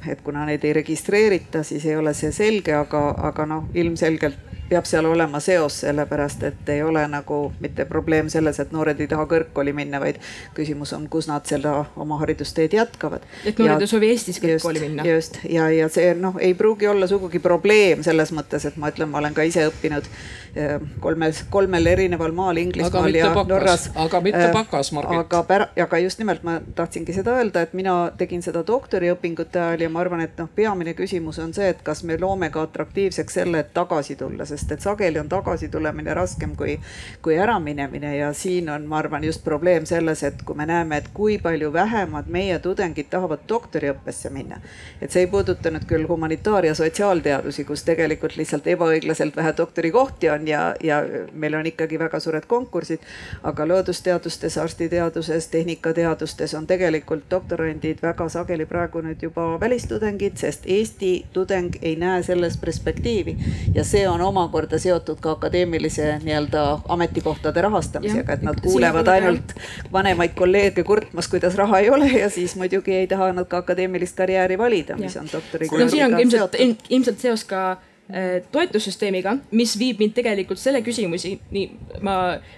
[0.07, 4.87] et kuna neid ei registreerita, siis ei ole see selge, aga, aga noh, ilmselgelt peab
[4.87, 9.25] seal olema seos, sellepärast et ei ole nagu mitte probleem selles, et noored ei taha
[9.27, 10.21] kõrgkooli minna, vaid
[10.55, 13.25] küsimus on, kus nad seda oma haridusteed jätkavad.
[13.45, 15.07] et noored ei soovi Eestis kõrgkooli minna.
[15.07, 19.11] just ja, ja see noh, ei pruugi olla sugugi probleem selles mõttes, et ma ütlen,
[19.11, 20.07] ma olen ka ise õppinud
[20.55, 23.89] eh, kolmel, kolmel erineval maal, Inglismaal ja pakas, Norras.
[24.05, 25.19] aga mitte eh, pakas, Margit.
[25.25, 29.85] aga pär-, aga just nimelt ma tahtsingi seda öelda, et mina tegin seda doktoriõpingute ajal
[29.87, 33.41] ja ma arvan, et noh, peamine küsimus on see, et kas me loome ka atraktiivseks
[33.41, 36.79] selle, et tagasi tulla, sest sest et sageli on tagasitulemine raskem kui,
[37.21, 41.09] kui äraminemine ja siin on, ma arvan, just probleem selles, et kui me näeme, et
[41.13, 44.61] kui palju vähemad meie tudengid tahavad doktoriõppesse minna.
[45.01, 50.29] et see ei puuduta nüüd küll humanitaar- ja sotsiaalteadusi, kus tegelikult lihtsalt ebaõiglaselt vähe doktorikohti
[50.29, 51.01] on ja, ja
[51.33, 52.99] meil on ikkagi väga suured konkursid.
[53.43, 61.25] aga loodusteadustes, arstiteaduses, tehnikateadustes on tegelikult doktorandid väga sageli praegu nüüd juba välistudengid, sest Eesti
[61.33, 63.37] tudeng ei näe selles perspektiivi
[63.75, 69.53] ja see on oma omakorda seotud ka akadeemilise nii-öelda ametikohtade rahastamisega, et nad kuulevad ainult
[69.93, 74.17] vanemaid kolleege kurtmas, kuidas raha ei ole ja siis muidugi ei taha nad ka akadeemilist
[74.17, 76.57] karjääri valida, mis on doktorikraadiga no siin on ilmselt,
[76.89, 82.17] ilmselt seos ka äh, toetussüsteemiga, mis viib mind tegelikult selle küsimusi, nii ma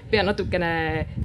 [0.09, 0.73] pean natukene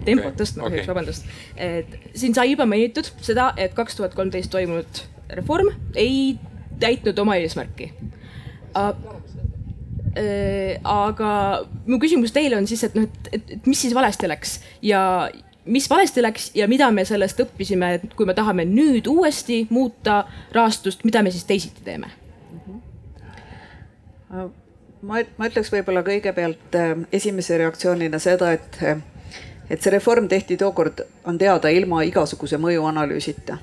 [0.05, 0.85] tempot Okay, tõstma okay.
[0.87, 1.33] vabandust.
[1.57, 5.05] et siin sai juba mainitud seda, et kaks tuhat kolmteist toimunud
[5.41, 6.37] reform ei
[6.81, 7.93] täitnud oma eesmärki.
[10.19, 11.33] Aga
[11.87, 15.03] mu küsimus teile on siis, et noh, et, et, et mis siis valesti läks ja
[15.69, 20.23] mis valesti läks ja mida me sellest õppisime, et kui me tahame nüüd uuesti muuta
[20.55, 22.11] rahastust, mida me siis teisiti teeme?
[25.03, 29.01] ma, ma ütleks võib-olla kõigepealt äh, esimese reaktsioonina seda, et, äh,
[29.71, 33.59] et see reform tehti tookord, on teada, ilma igasuguse mõjuanalüüsita.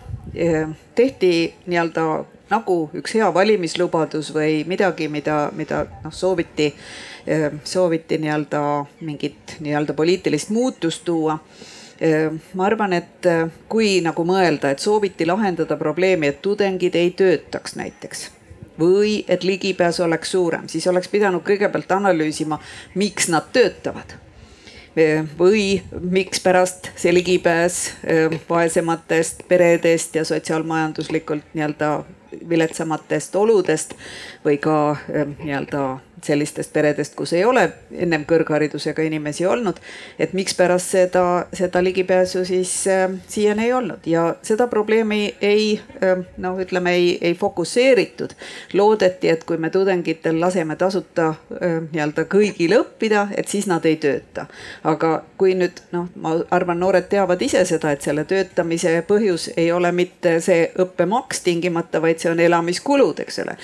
[0.96, 1.30] tehti
[1.66, 2.06] nii-öelda
[2.50, 6.74] nagu üks hea valimislubadus või midagi, mida, mida noh, sooviti,
[7.64, 8.62] sooviti nii-öelda
[9.02, 11.40] mingit nii-öelda poliitilist muutust tuua
[12.54, 13.28] ma arvan, et
[13.72, 18.30] kui nagu mõelda, et sooviti lahendada probleemi, et tudengid ei töötaks näiteks
[18.80, 22.60] või et ligipääs oleks suurem, siis oleks pidanud kõigepealt analüüsima,
[22.96, 24.20] miks nad töötavad.
[25.40, 27.92] või mikspärast see ligipääs
[28.50, 32.04] vaesematest peredest ja sotsiaalmajanduslikult nii-öelda
[32.50, 33.96] viletsamatest oludest
[34.46, 35.86] või ka nii-öelda
[36.24, 39.76] sellistest peredest, kus ei ole ennem kõrgharidusega inimesi olnud.
[40.20, 46.26] et mikspärast seda, seda ligipääsu siis äh, siiani ei olnud ja seda probleemi ei äh,
[46.38, 48.30] noh, ütleme ei, ei fokusseeritud.
[48.74, 53.96] loodeti, et kui me tudengitel laseme tasuta äh, nii-öelda kõigil õppida, et siis nad ei
[53.96, 54.46] tööta.
[54.84, 59.72] aga kui nüüd noh, ma arvan, noored teavad ise seda, et selle töötamise põhjus ei
[59.72, 63.58] ole mitte see õppemaks tingimata, vaid see on elamiskulud, eks ole.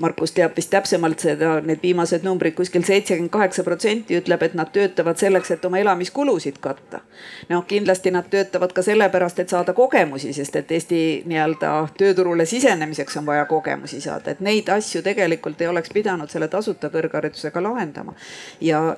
[0.00, 1.33] Markus teab vist täpsemalt seda,
[1.66, 6.60] need viimased numbrid kuskil seitsekümmend kaheksa protsenti ütleb, et nad töötavad selleks, et oma elamiskulusid
[6.60, 7.00] katta.
[7.48, 13.16] noh, kindlasti nad töötavad ka sellepärast, et saada kogemusi, sest et Eesti nii-öelda tööturule sisenemiseks
[13.16, 18.14] on vaja kogemusi saada, et neid asju tegelikult ei oleks pidanud selle tasuta kõrgharidusega lahendama.
[18.60, 18.96] ja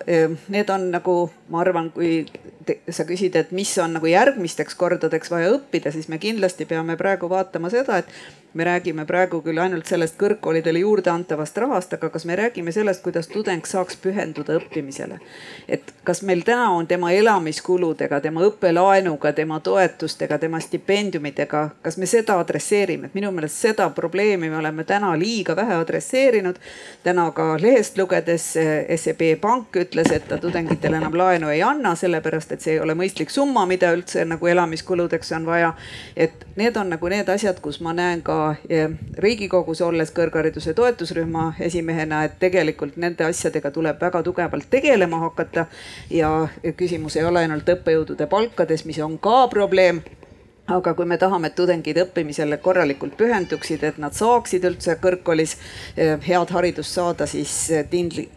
[0.49, 2.27] need on nagu, ma arvan, kui
[2.67, 6.97] te, sa küsid, et mis on nagu järgmisteks kordadeks vaja õppida, siis me kindlasti peame
[6.97, 8.11] praegu vaatama seda, et
[8.57, 13.03] me räägime praegu küll ainult sellest kõrgkoolidele juurde antavast rahast, aga kas me räägime sellest,
[13.03, 15.19] kuidas tudeng saaks pühenduda õppimisele?
[15.69, 22.07] et kas meil täna on tema elamiskuludega, tema õppelaenuga, tema toetustega, tema stipendiumidega, kas me
[22.07, 26.57] seda adresseerime, et minu meelest seda probleemi me oleme täna liiga vähe adresseerinud.
[27.03, 28.47] täna ka lehest lugedes
[28.97, 32.95] SEB Pank ütles, et ta tudengitele enam laenu ei anna, sellepärast et see ei ole
[32.95, 35.75] mõistlik summa, mida üldse nagu elamiskuludeks on vaja.
[36.17, 38.57] et need on nagu need asjad, kus ma näen ka
[39.19, 45.67] Riigikogus olles kõrghariduse toetusrühma esimehena, et tegelikult nende asjadega tuleb väga tugevalt tegelema hakata.
[46.11, 50.03] ja küsimus ei ole ainult õppejõudude palkades, mis on ka probleem
[50.67, 55.55] aga kui me tahame, et tudengid õppimisele korralikult pühenduksid, et nad saaksid üldse kõrgkoolis
[55.97, 57.53] head haridust saada, siis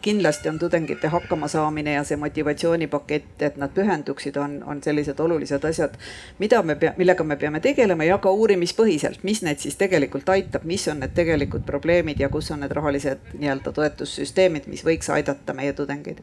[0.02, 5.96] kindlasti on tudengite hakkamasaamine ja see motivatsioonipakett, et nad pühenduksid, on, on sellised olulised asjad,
[6.38, 10.66] mida me pea, millega me peame tegelema ja ka uurimispõhiselt, mis neid siis tegelikult aitab,
[10.70, 15.56] mis on need tegelikud probleemid ja kus on need rahalised nii-öelda toetussüsteemid, mis võiks aidata
[15.56, 16.22] meie tudengeid.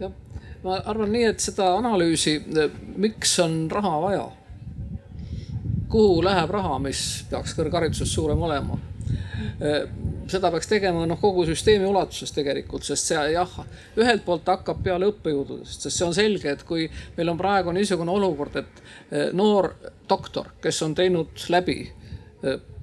[0.00, 0.12] jah,
[0.62, 2.36] ma arvan nii, et seda analüüsi,
[3.00, 4.28] miks on raha vaja
[5.88, 8.78] kuhu läheb raha, mis peaks kõrghariduses suurem olema.
[10.28, 13.54] seda peaks tegema noh, kogu süsteemi ulatuses tegelikult, sest see jah,
[13.96, 18.12] ühelt poolt hakkab peale õppejõududest, sest see on selge, et kui meil on praegu niisugune
[18.12, 19.72] olukord, et noor
[20.10, 21.78] doktor, kes on teinud läbi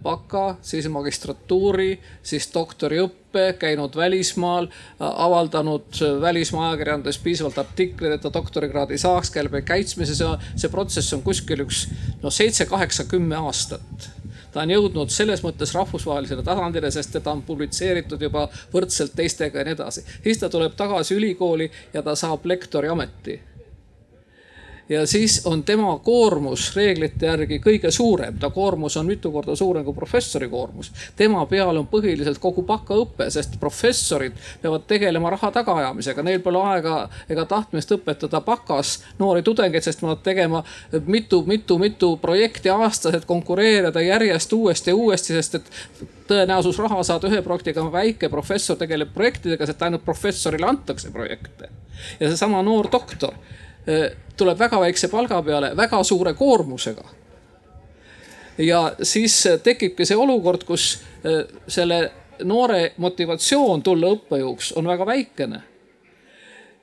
[0.05, 3.24] baka, siis magistratuuri, siis doktoriõppe,
[3.59, 4.67] käinud välismaal,
[4.99, 11.23] avaldanud välismaa ajakirjanduses piisavalt artikleid, et ta doktorikraadi saaks, käib kaitsmises ja see protsess on
[11.25, 11.85] kuskil üks
[12.23, 14.09] no seitse, kaheksa, kümme aastat
[14.55, 19.67] ta on jõudnud selles mõttes rahvusvahelisele tasandile, sest teda on publitseeritud juba võrdselt teistega ja
[19.67, 20.05] nii edasi.
[20.23, 23.39] siis ta tuleb tagasi ülikooli ja ta saab lektori ameti
[24.89, 28.37] ja siis on tema koormus reeglite järgi kõige suurem.
[28.39, 30.91] ta koormus on mitu korda suurem kui professori koormus.
[31.15, 36.23] tema peal on põhiliselt kogu bakaõpe, sest professorid peavad tegelema raha tagaajamisega.
[36.23, 40.63] Neil pole aega ega tahtmist õpetada bakas noori tudengeid, sest nad tegema
[41.05, 45.71] mitu, mitu, mitu projekti aastas, et konkureerida järjest uuesti ja uuesti, sest et
[46.27, 51.69] tõenäosus raha saada ühe projektiga on väike, professor tegeleb projektidega, sest ainult professorile antakse projekte.
[52.19, 53.33] ja seesama noor doktor
[54.37, 57.03] tuleb väga väikse palga peale, väga suure koormusega.
[58.57, 60.99] ja siis tekibki see olukord, kus
[61.67, 62.11] selle
[62.43, 65.61] noore motivatsioon tulla õppejõuks on väga väikene.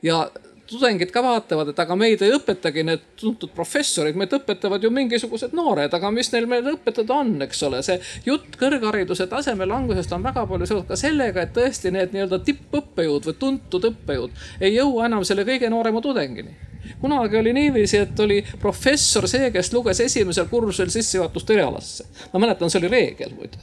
[0.02, 0.30] ja
[0.72, 5.52] tudengid ka vaatavad, et aga meid ei õpetagi need tuntud professorid, meid õpetavad ju mingisugused
[5.56, 7.82] noored, aga mis neil meil õpetada on, eks ole.
[7.82, 12.40] see jutt kõrghariduse taseme langusest on väga palju seotud ka sellega, et tõesti need nii-öelda
[12.46, 16.71] tippõppejõud või tuntud õppejõud ei jõua enam selle kõige noorema tudengini
[17.02, 22.08] kunagi oli niiviisi, et oli professor see, kes luges esimesel kursusel sissejuhatust erialasse.
[22.32, 23.58] ma mäletan, see oli reegel muide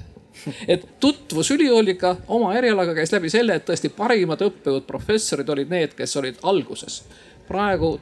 [0.68, 5.96] et tutvus ülikooliga oma erialaga käis läbi selle, et tõesti parimad õppejõud, professorid olid need,
[5.98, 7.04] kes olid alguses.
[7.48, 8.00] praegu,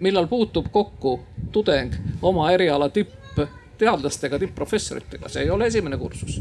[0.00, 1.20] millal puutub kokku
[1.52, 6.40] tudeng oma eriala tippteadlastega, tippprofessoritega, see ei ole esimene kursus.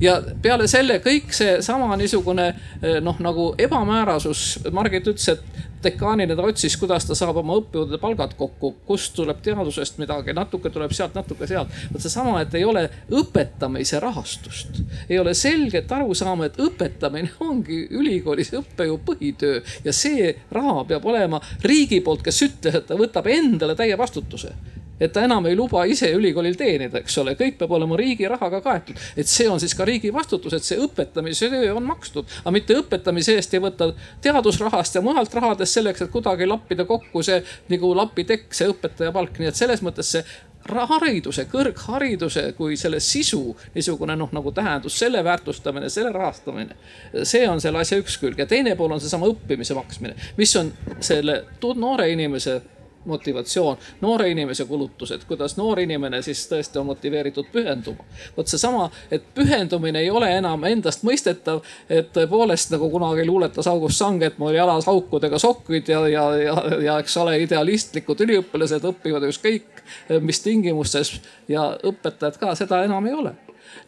[0.00, 2.54] ja peale selle kõik seesama niisugune
[3.00, 8.34] noh, nagu ebamäärasus, Margit ütles, et dekaanina ta otsis, kuidas ta saab oma õppejõudude palgad
[8.38, 11.72] kokku, kust tuleb teadusest midagi, natuke tuleb sealt, natuke sealt.
[11.92, 18.52] vot seesama, et ei ole õpetamise rahastust, ei ole selget arusaama, et õpetamine ongi ülikoolis
[18.54, 23.76] õppejõu põhitöö ja see raha peab olema riigi poolt, kes ütles, et ta võtab endale
[23.78, 24.54] täie vastutuse
[25.00, 28.60] et ta enam ei luba ise ülikoolil teenida, eks ole, kõik peab olema riigi rahaga
[28.64, 29.00] kaetud.
[29.16, 32.78] et see on siis ka riigi vastutus, et see õpetamise töö on makstud, aga mitte
[32.78, 33.92] õpetamise eest ei võta
[34.22, 37.42] teadusrahast ja mujalt rahadest selleks, et kuidagi lappida kokku see
[37.72, 40.24] nagu lapitekk, see õpetaja palk, nii et selles mõttes see
[40.64, 46.76] hariduse, kõrghariduse kui selle sisu niisugune noh, nagu tähendus, selle väärtustamine, selle rahastamine.
[47.22, 50.72] see on selle asja üks külg ja teine pool on seesama õppimise maksmine, mis on
[51.00, 51.44] selle
[51.76, 52.60] noore inimese
[53.04, 58.04] motivatsioon, noore inimese kulutused, kuidas noor inimene siis tõesti on motiveeritud pühenduma.
[58.36, 64.22] vot seesama, et pühendumine ei ole enam endastmõistetav, et tõepoolest nagu kunagi luuletas August Sang,
[64.22, 69.84] et mul jalas aukudega sokid ja, ja, ja, ja eks ole, idealistlikud üliõpilased õpivad ükskõik
[70.20, 73.34] mis tingimustes ja õpetajad ka, seda enam ei ole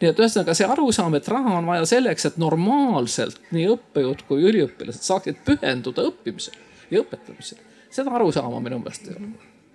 [0.00, 4.44] nii et ühesõnaga see arusaam, et raha on vaja selleks, et normaalselt nii õppejõud kui
[4.50, 6.58] üliõpilased saaksid pühenduda õppimisele
[6.90, 9.34] ja õpetamisele seda arusaama minu meelest ole.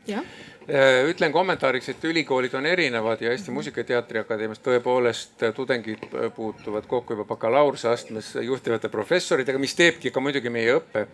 [0.09, 0.25] jah
[0.69, 6.03] äh, ütlen kommentaariks, et ülikoolid on erinevad ja Eesti Muusika- ja Teatriakadeemias tõepoolest tudengid
[6.35, 11.05] puutuvad kokku juba bakalaureuseastmes juhtivate professoritega, mis teebki ka muidugi meie õppe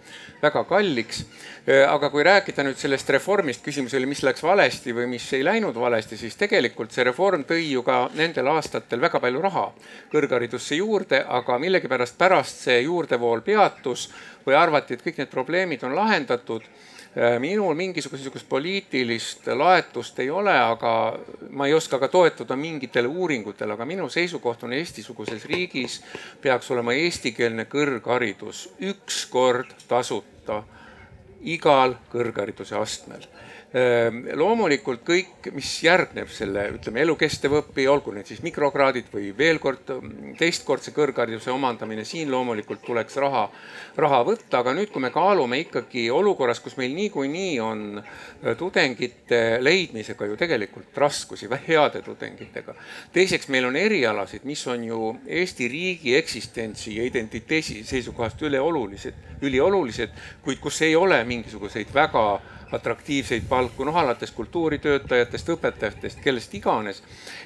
[0.41, 1.23] väga kalliks.
[1.67, 5.45] Äh, aga kui rääkida nüüd sellest reformist, küsimus oli, mis läks valesti või mis ei
[5.45, 9.69] läinud valesti, siis tegelikult see reform tõi ju ka nendel aastatel väga palju raha
[10.11, 14.09] kõrgharidusse juurde, aga millegipärast pärast see juurdevool peatus
[14.45, 16.96] või arvati, et kõik need probleemid on lahendatud Äh,
[17.39, 20.91] minul mingisugust niisugust poliitilist laetust ei ole, aga
[21.49, 26.01] ma ei oska ka toetuda mingitele uuringutele, aga minu seisukoht on Eesti-suguses riigis
[26.41, 30.63] peaks olema eestikeelne kõrgharidus ükskord tasuta
[31.41, 33.25] igal kõrghariduse astmel
[34.39, 39.91] loomulikult kõik, mis järgneb selle, ütleme elukestev õpi, olgu need siis mikrokraadid või veel kord
[40.39, 43.43] teistkordse kõrghariduse omandamine, siin loomulikult tuleks raha,
[43.99, 49.59] raha võtta, aga nüüd, kui me kaalume ikkagi olukorras, kus meil niikuinii on äh, tudengite
[49.59, 52.75] leidmisega ju tegelikult raskusi, heade tudengitega.
[53.13, 60.13] teiseks, meil on erialasid, mis on ju Eesti riigi eksistentsi ja identiteedi seisukohast üleolulised, üliolulised,
[60.41, 62.39] kuid kus ei ole mingisuguseid väga
[62.71, 67.03] atraktiivseid palku, noh alates kultuuritöötajatest, õpetajatest, kellest iganes.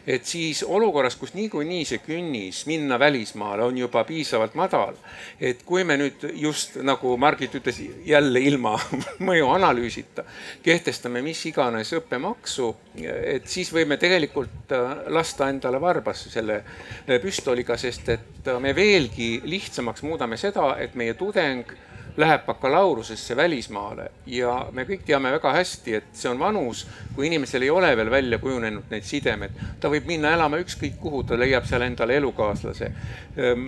[0.08, 4.96] et siis olukorras, kus niikuinii see künnis minna välismaale on juba piisavalt madal.
[5.40, 8.80] et kui me nüüd just nagu Margit ütles jälle ilma
[9.30, 10.26] mõjuanalüüsita
[10.64, 12.72] kehtestame mis iganes õppemaksu,
[13.06, 18.76] et siis võime tegelikult äh, lasta endale varbasse selle äh, püstoliga, sest et äh, me
[18.76, 21.78] veelgi lihtsamaks muudame seda, et meie tudeng
[22.18, 26.86] läheb bakalaureusesse välismaale ja me kõik teame väga hästi, et see on vanus,
[27.16, 29.56] kui inimesel ei ole veel välja kujunenud neid sidemed.
[29.80, 32.92] ta võib minna elama ükskõik kuhu, ta leiab seal endale elukaaslase
[33.38, 33.68] ehm,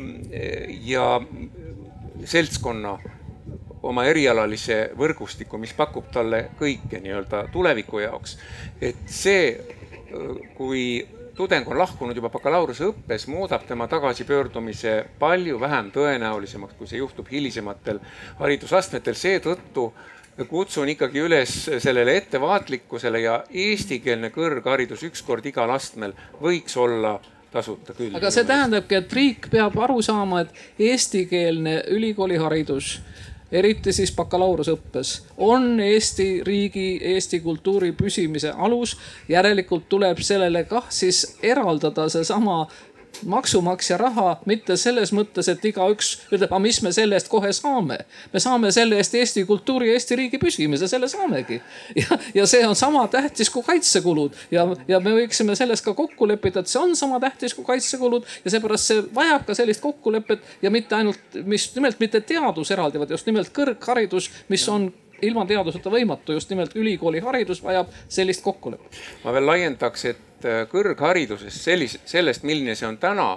[0.84, 1.08] ja
[2.26, 2.98] seltskonna
[3.84, 8.38] oma erialalise võrgustiku, mis pakub talle kõike nii-öelda tuleviku jaoks.
[8.82, 9.58] et see,
[10.56, 10.86] kui
[11.36, 18.00] tudeng on lahkunud juba bakalaureuseõppes, muudab tema tagasipöördumise palju vähem tõenäolisemaks, kui see juhtub hilisematel
[18.40, 19.90] haridusastmetel, seetõttu
[20.50, 27.20] kutsun ikkagi üles sellele ettevaatlikkusele ja eestikeelne kõrgharidus ükskord igal astmel võiks olla
[27.54, 28.16] tasuta küll.
[28.18, 32.96] aga see tähendabki, et riik peab aru saama, et eestikeelne ülikooliharidus
[33.54, 38.98] eriti siis bakalaureuseõppes, on Eesti riigi, Eesti kultuuri püsimise alus.
[39.30, 42.68] järelikult tuleb sellele kah siis eraldada seesama
[43.26, 48.00] maksumaksja raha mitte selles mõttes, et igaüks ütleb, aga mis me selle eest kohe saame.
[48.34, 51.60] me saame selle eest Eesti kultuuri ja Eesti riigi püsimise, selle saamegi.
[52.02, 56.28] ja, ja see on sama tähtis kui kaitsekulud ja, ja me võiksime selles ka kokku
[56.28, 60.62] leppida, et see on sama tähtis kui kaitsekulud ja seepärast see vajab ka sellist kokkulepet
[60.62, 64.92] ja mitte ainult, mis nimelt mitte teadus eraldi, vaid just nimelt kõrgharidus, mis on
[65.22, 69.00] ilma teaduseta võimatu, just nimelt ülikooliharidus vajab sellist kokkulepet.
[69.24, 73.30] ma veel laiendaks, et äh, kõrgharidusest sellise, sellest, milline see on täna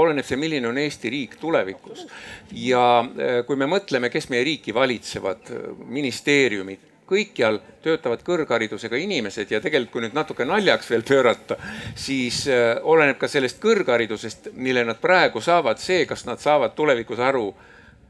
[0.00, 2.06] oleneb see, milline on Eesti riik tulevikus.
[2.52, 5.52] ja äh, kui me mõtleme, kes meie riiki valitsevad,
[5.86, 11.56] ministeeriumid, kõikjal töötavad kõrgharidusega inimesed ja tegelikult, kui nüüd natuke naljaks veel pöörata,
[11.98, 12.44] siis
[12.86, 17.48] oleneb ka sellest kõrgharidusest, mille nad praegu saavad, see, kas nad saavad tulevikus aru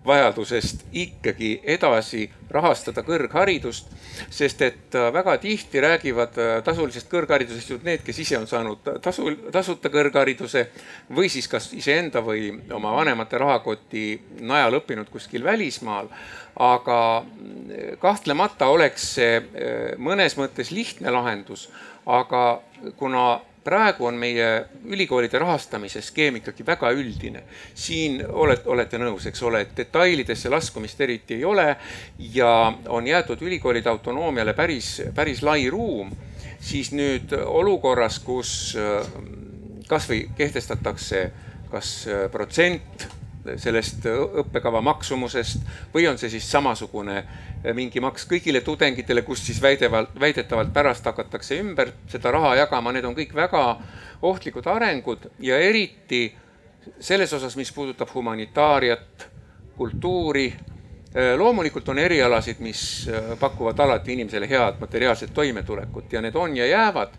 [0.07, 3.91] vajadusest ikkagi edasi rahastada kõrgharidust,
[4.33, 8.89] sest et äh, väga tihti räägivad äh, tasulisest kõrgharidusest ju need, kes ise on saanud
[9.05, 10.65] tasu, tasuta kõrghariduse
[11.17, 14.07] või siis kas iseenda või oma vanemate rahakoti
[14.41, 16.09] najal õppinud kuskil välismaal.
[16.61, 21.69] aga mm, kahtlemata oleks see äh, mõnes mõttes lihtne lahendus,
[22.07, 22.63] aga
[22.97, 24.47] kuna praegu on meie
[24.85, 27.43] ülikoolide rahastamise skeem ikkagi väga üldine.
[27.75, 31.77] siin olete, olete nõus, eks ole, et detailidesse laskumist eriti ei ole
[32.33, 36.11] ja on jäetud ülikoolide autonoomiale päris, päris lai ruum,
[36.61, 39.07] siis nüüd olukorras, kus äh,
[39.89, 41.31] kasvõi kehtestatakse
[41.71, 43.09] kas äh, protsent
[43.57, 49.63] sellest õppekava maksumusest või on see siis samasugune eh, mingi maks kõigile tudengitele, kust siis
[49.63, 53.65] väidevalt, väidetavalt pärast hakatakse ümber seda raha jagama, need on kõik väga
[54.23, 56.29] ohtlikud arengud ja eriti
[57.01, 59.29] selles osas, mis puudutab humanitaariat,
[59.77, 60.47] kultuuri.
[61.15, 66.57] Eh, loomulikult on erialasid, mis eh, pakuvad alati inimesele head materiaalset toimetulekut ja need on
[66.57, 67.17] ja jäävad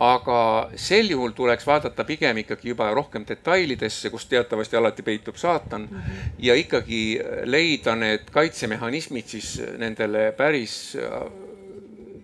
[0.00, 5.88] aga sel juhul tuleks vaadata pigem ikkagi juba rohkem detailidesse, kus teatavasti alati peitub saatan
[5.90, 5.98] mm.
[5.98, 6.30] -hmm.
[6.38, 10.96] ja ikkagi leida need kaitsemehhanismid siis nendele päris,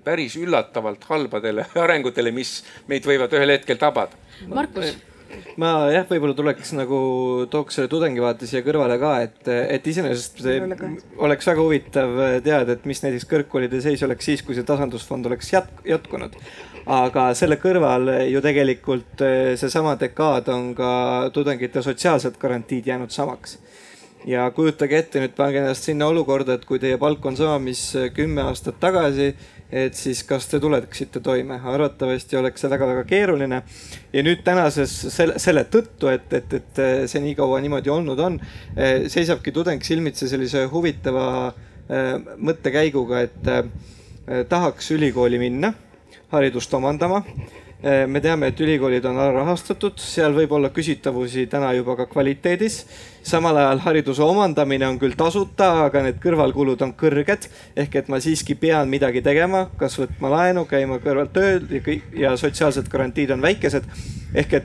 [0.05, 4.17] päris üllatavalt halbadele arengutele, mis meid võivad ühel hetkel tabada.
[4.47, 4.97] Markus
[5.61, 6.99] ma jah, võib-olla tuleks nagu
[7.51, 10.41] tooks selle tudengivaate siia kõrvale ka, et, et iseenesest
[11.19, 12.15] oleks väga huvitav
[12.47, 16.39] teada, et mis näiteks kõrgkoolide seis oleks siis, kui see tasandusfond oleks jätk, jätkunud
[16.89, 20.91] aga selle kõrval ju tegelikult eh, seesama dekaad on ka
[21.35, 23.59] tudengite sotsiaalsed garantiid jäänud samaks.
[24.27, 27.81] ja kujutage ette nüüd, pange ennast sinna olukorda, et kui teie palk on sama, mis
[28.17, 29.29] kümme aastat tagasi,
[29.71, 33.63] et siis kas te tuleksite toime, arvatavasti oleks see väga-väga keeruline.
[34.13, 38.41] ja nüüd tänases selle, selle tõttu, et, et, et see nii kaua niimoodi olnud on,
[38.77, 45.71] eh, seisabki tudeng silmitsi sellise huvitava eh, mõttekäiguga, et tahaks ülikooli minna
[46.33, 47.23] haridust omandama.
[47.79, 52.81] Me teame, et ülikoolid on alarahastatud, seal võib olla küsitavusi täna juba ka kvaliteedis.
[53.23, 57.49] samal ajal hariduse omandamine on küll tasuta, aga need kõrvalkulud on kõrged.
[57.77, 62.37] ehk et ma siiski pean midagi tegema, kas võtma laenu, käima kõrval tööl ja ja
[62.37, 63.85] sotsiaalsed garantiid on väikesed.
[64.35, 64.65] ehk et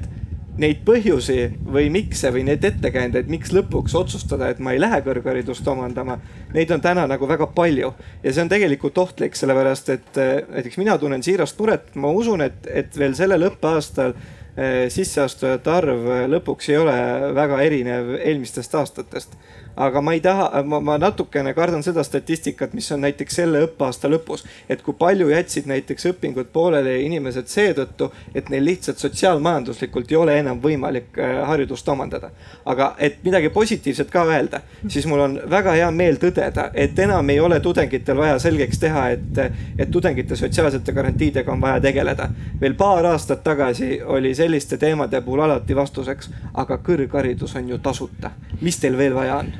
[0.62, 5.68] neid põhjusi või mikse või neid ettekäändeid, miks lõpuks otsustada, et ma ei lähe kõrgharidust
[5.70, 6.20] omandama.
[6.54, 7.94] Neid on täna nagu väga palju
[8.24, 12.46] ja see on tegelikult ohtlik, sellepärast et äh, näiteks mina tunnen siirast muret, ma usun,
[12.46, 16.96] et, et veel sellel õppeaastal äh, sisseastujate arv lõpuks ei ole
[17.34, 19.38] väga erinev eelmistest aastatest
[19.76, 24.10] aga ma ei taha, ma, ma natukene kardan seda statistikat, mis on näiteks selle õppeaasta
[24.12, 24.46] lõpus.
[24.70, 30.38] et kui palju jätsid näiteks õpingud pooleli inimesed seetõttu, et neil lihtsalt sotsiaalmajanduslikult ei ole
[30.40, 32.30] enam võimalik äh, haridust omandada.
[32.66, 37.30] aga et midagi positiivset ka öelda, siis mul on väga hea meel tõdeda, et enam
[37.30, 39.42] ei ole tudengitel vaja selgeks teha, et,
[39.78, 42.30] et tudengite sotsiaalsete garantiidega on vaja tegeleda.
[42.62, 48.32] veel paar aastat tagasi oli selliste teemade puhul alati vastuseks, aga kõrgharidus on ju tasuta,
[48.62, 49.54] mis teil veel vaja on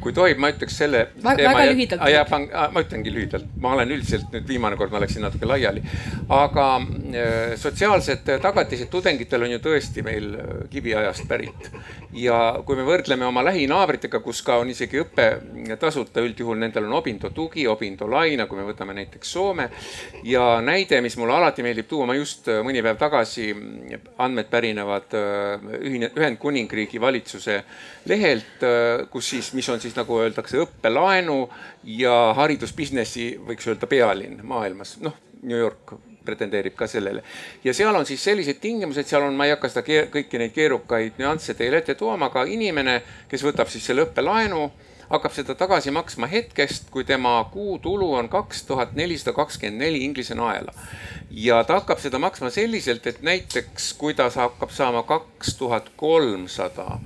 [0.00, 1.06] kui tohib, ma ütleks selle.
[1.22, 2.04] väga lühidalt.
[2.12, 2.24] ja
[2.72, 5.82] ma ütlengi lühidalt, ma olen üldiselt nüüd viimane kord ma läksin natuke laiali.
[6.28, 11.70] aga äh, sotsiaalsed tagatised tudengitel on ju tõesti meil äh, kiviajast pärit.
[12.12, 15.28] ja kui me võrdleme oma lähinaabritega, kus ka on isegi õpe
[15.80, 19.70] tasuta, üldjuhul nendel on Opindo tugi, Opindo laine, kui me võtame näiteks Soome.
[20.24, 23.50] ja näide, mis mulle alati meeldib tuua, ma just äh, mõni päev tagasi,
[24.18, 25.14] andmed pärinevad
[25.80, 27.62] ühine, Ühendkuningriigi valitsuse
[28.08, 28.62] lehelt,
[29.12, 31.38] kus siis, mis on on siis nagu öeldakse õppelaenu
[31.98, 35.94] ja haridusbusinessi võiks öelda pealinn maailmas, noh, New York
[36.28, 37.22] pretendeerib ka sellele.
[37.64, 41.22] ja seal on siis sellised tingimused, seal on, ma ei hakka seda kõiki neid keerukaid
[41.22, 43.00] nüansse teile ette tooma, aga inimene,
[43.30, 44.66] kes võtab siis selle õppelaenu,
[45.08, 50.36] hakkab seda tagasi maksma hetkest, kui tema kuutulu on kaks tuhat nelisada kakskümmend neli Inglise
[50.36, 50.74] naela.
[51.30, 56.98] ja ta hakkab seda maksma selliselt, et näiteks kui ta hakkab saama kaks tuhat kolmsada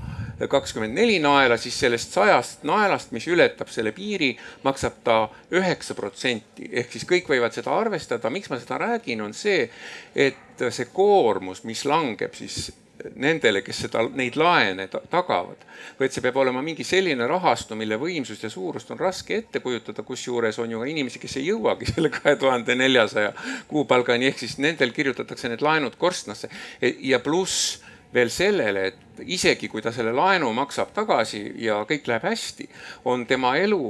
[0.50, 4.32] kakskümmend neli naela, siis sellest sajast naelast, mis ületab selle piiri,
[4.64, 5.16] maksab ta
[5.54, 6.68] üheksa protsenti.
[6.72, 9.68] ehk siis kõik võivad seda arvestada, miks ma seda räägin, on see,
[10.14, 12.70] et see koormus, mis langeb siis
[13.18, 15.64] nendele, kes seda, neid laene tagavad,
[15.98, 20.04] vaid see peab olema mingi selline rahastu, mille võimsust ja suurust on raske ette kujutada,
[20.06, 23.32] kusjuures on ju ka inimesi, kes ei jõuagi selle kahe tuhande neljasaja
[23.70, 26.50] kuupalgani, ehk siis nendel kirjutatakse need laenud korstnasse
[26.82, 27.80] ja pluss
[28.14, 32.68] veel sellele, et isegi kui ta selle laenu maksab tagasi ja kõik läheb hästi,
[33.08, 33.80] on tema elu,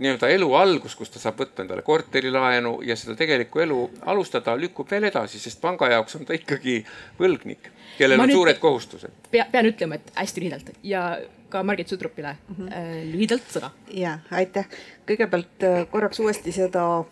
[0.00, 3.80] nii-öelda elu algus, kus ta saab võtta endale korterilaenu ja seda tegelikku elu
[4.12, 6.78] alustada, lükkub veel edasi, sest panga jaoks on ta ikkagi
[7.20, 9.10] võlgnik, kellel Ma on suured kohustused.
[9.30, 11.08] pea, pean ütlema, et hästi lühidalt ja
[11.48, 13.12] ka Margit Sudrupile mm -hmm.
[13.12, 13.70] lühidalt sõna.
[13.90, 14.66] ja aitäh,
[15.06, 17.04] kõigepealt äh, korraks uuesti seda,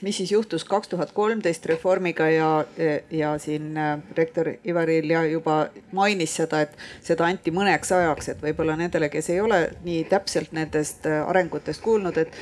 [0.00, 2.64] mis siis juhtus kaks tuhat kolmteist reformiga ja,
[3.10, 8.42] ja siin äh, rektor Ivari Ilja juba mainis seda, et seda anti mõneks ajaks, et
[8.42, 12.32] võib-olla nendele, kes ei ole nii täpselt nendest äh, arengutest kuulnud, et,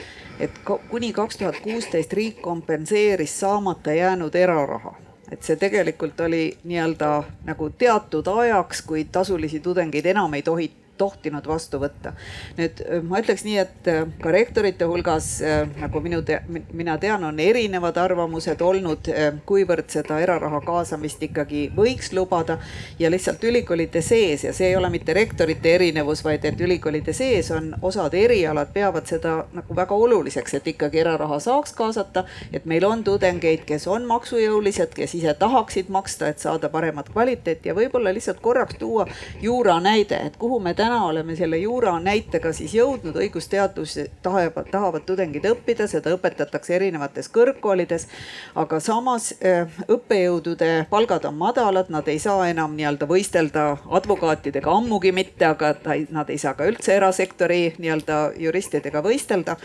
[0.41, 0.51] et
[0.91, 7.11] kuni kaks tuhat kuusteist riik kompenseeris saamata jäänud eraraha et see tegelikult oli nii-öelda
[7.45, 12.13] nagu teatud ajaks, kui tasulisi tudengeid enam ei tohi tohtinud vastu võtta.
[12.57, 16.97] nüüd äh, ma ütleks nii, et äh, ka rektorite hulgas, äh, nagu minu te-, mina
[16.99, 19.09] tean, on erinevad arvamused olnud,
[19.47, 22.59] kuivõrd seda eraraha kaasamist ikkagi võiks lubada.
[22.99, 27.51] ja lihtsalt ülikoolide sees ja see ei ole mitte rektorite erinevus, vaid et ülikoolide sees
[27.51, 32.25] on osad erialad peavad seda nagu väga oluliseks, et ikkagi eraraha saaks kaasata.
[32.53, 37.69] et meil on tudengeid, kes on maksujõulised, kes ise tahaksid maksta, et saada paremat kvaliteeti
[37.69, 39.07] ja võib-olla lihtsalt korraks tuua
[39.43, 45.07] juura näide, et kuhu me täna oleme selle juura näitega siis jõudnud, õigusteadus tahavad, tahavad
[45.07, 48.07] tudengid õppida, seda õpetatakse erinevates kõrgkoolides.
[48.55, 55.13] aga samas äh, õppejõudude palgad on madalad, nad ei saa enam nii-öelda võistelda advokaatidega ammugi
[55.13, 59.57] mitte, aga ta nad ei saa ka üldse erasektori nii-öelda juristidega võistelda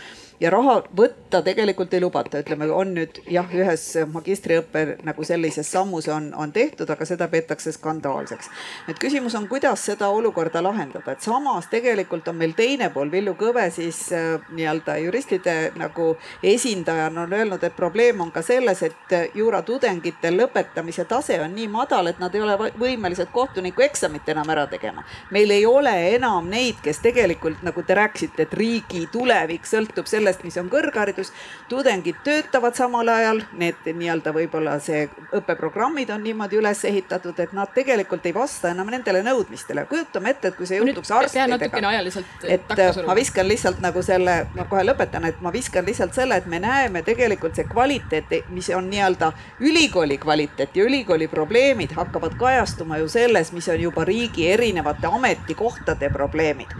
[0.42, 6.08] ja raha võtta tegelikult ei lubata, ütleme, on nüüd jah, ühes magistriõppe nagu sellises sammus
[6.10, 8.50] on, on tehtud, aga seda peetakse skandaalseks.
[8.88, 13.36] nüüd küsimus on, kuidas seda olukorda lahendada, et samas tegelikult on meil teine pool, Villu
[13.38, 19.16] Kõve siis äh, nii-öelda juristide nagu esindajana on öelnud, et probleem on ka selles, et
[19.34, 25.04] juuratudengitel lõpetamise tase on nii madal, et nad ei ole võimelised kohtunikueksamit enam ära tegema.
[25.30, 30.31] meil ei ole enam neid, kes tegelikult nagu te rääkisite, et riigi tulevik sõltub sellest,
[30.44, 31.32] mis on kõrgharidus.
[31.68, 37.70] tudengid töötavad samal ajal, need nii-öelda võib-olla see õppeprogrammid on niimoodi üles ehitatud, et nad
[37.74, 39.86] tegelikult ei vasta enam nendele nõudmistele.
[39.86, 42.62] kujutame ette, et kui see juhtuks arstidega ajaliselt et
[42.94, 43.12] suruma.
[43.12, 46.58] ma viskan lihtsalt nagu selle, ma kohe lõpetan, et ma viskan lihtsalt selle, et me
[46.62, 53.08] näeme tegelikult see kvaliteet, mis on nii-öelda ülikooli kvaliteet ja ülikooli probleemid hakkavad kajastuma ju
[53.08, 56.76] selles, mis on juba riigi erinevate ametikohtade probleemid.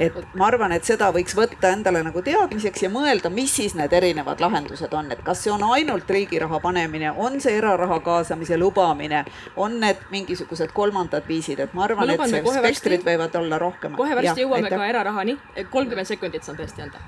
[0.00, 3.92] Et ma arvan, et seda võiks võtta endale nagu teadmiseks ja mõelda, mis siis need
[3.96, 8.58] erinevad lahendused on, et kas see on ainult riigi raha panemine, on see eraraha kaasamise
[8.60, 9.24] lubamine,
[9.56, 13.98] on need mingisugused kolmandad viisid, et ma arvan, et see spektrid võivad olla rohkemad.
[13.98, 14.78] kohe varsti Jah, jõuame aitäh.
[14.78, 15.38] ka erarahani,
[15.72, 17.00] kolmkümmend sekundit saan tõesti anda.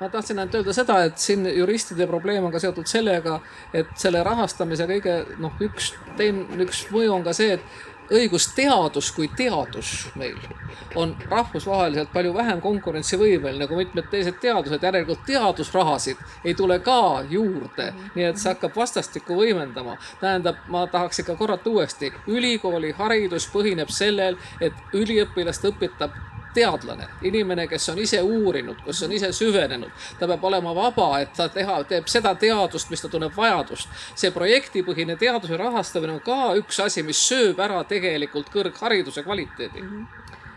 [0.00, 3.40] ma tahtsin ainult öelda seda, et siin juristide probleem on ka seotud sellega,
[3.76, 9.28] et selle rahastamise kõige noh, üks teine, üks mõju on ka see, et õigusteadus kui
[9.36, 10.36] teadus meil
[10.94, 17.92] on rahvusvaheliselt palju vähem konkurentsivõimeline kui mitmed teised teadused, järelikult teadusrahasid ei tule ka juurde.
[18.14, 19.96] nii et see hakkab vastastikku võimendama.
[20.20, 26.16] tähendab, ma tahaks ikka korrata uuesti, ülikooli haridus põhineb sellel, et üliõpilast õpetab
[26.54, 31.32] teadlane, inimene, kes on ise uurinud, kes on ise süvenenud, ta peab olema vaba, et
[31.36, 33.88] ta teha, teeb seda teadust, mis ta tunneb vajadust.
[34.14, 39.86] see projektipõhine teaduse rahastamine on ka üks asi, mis sööb ära tegelikult kõrghariduse kvaliteedi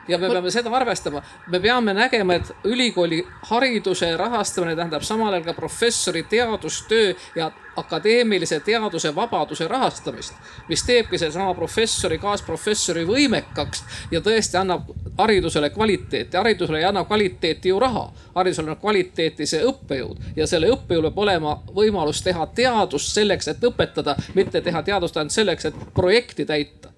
[0.08, 5.46] ja me peame seda arvestama, me peame nägema, et ülikooli hariduse rahastamine tähendab samal ajal
[5.48, 10.34] ka professori teadustöö ja akadeemilise teaduse vabaduse rahastamist,
[10.68, 16.38] mis teebki sellesama professori, kaasprofessori võimekaks ja tõesti annab haridusele kvaliteeti.
[16.38, 20.22] haridusele ei anna kvaliteeti ju raha, haridusele annab kvaliteeti see õppejõud.
[20.36, 25.32] Ja selle õppejõul peab olema võimalus teha teadust selleks, et õpetada, mitte teha teadust ainult
[25.32, 26.94] selleks, et projekti täita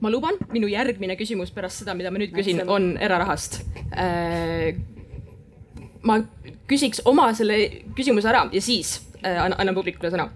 [0.00, 3.62] ma luban, minu järgmine küsimus pärast seda, mida ma nüüd küsin, on erarahast.
[6.02, 6.18] ma
[6.70, 7.58] küsiks oma selle
[7.96, 10.30] küsimuse ära ja siis äh, annan publikule sõna.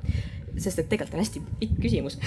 [0.56, 2.14] sest et tegelikult on hästi pikk küsimus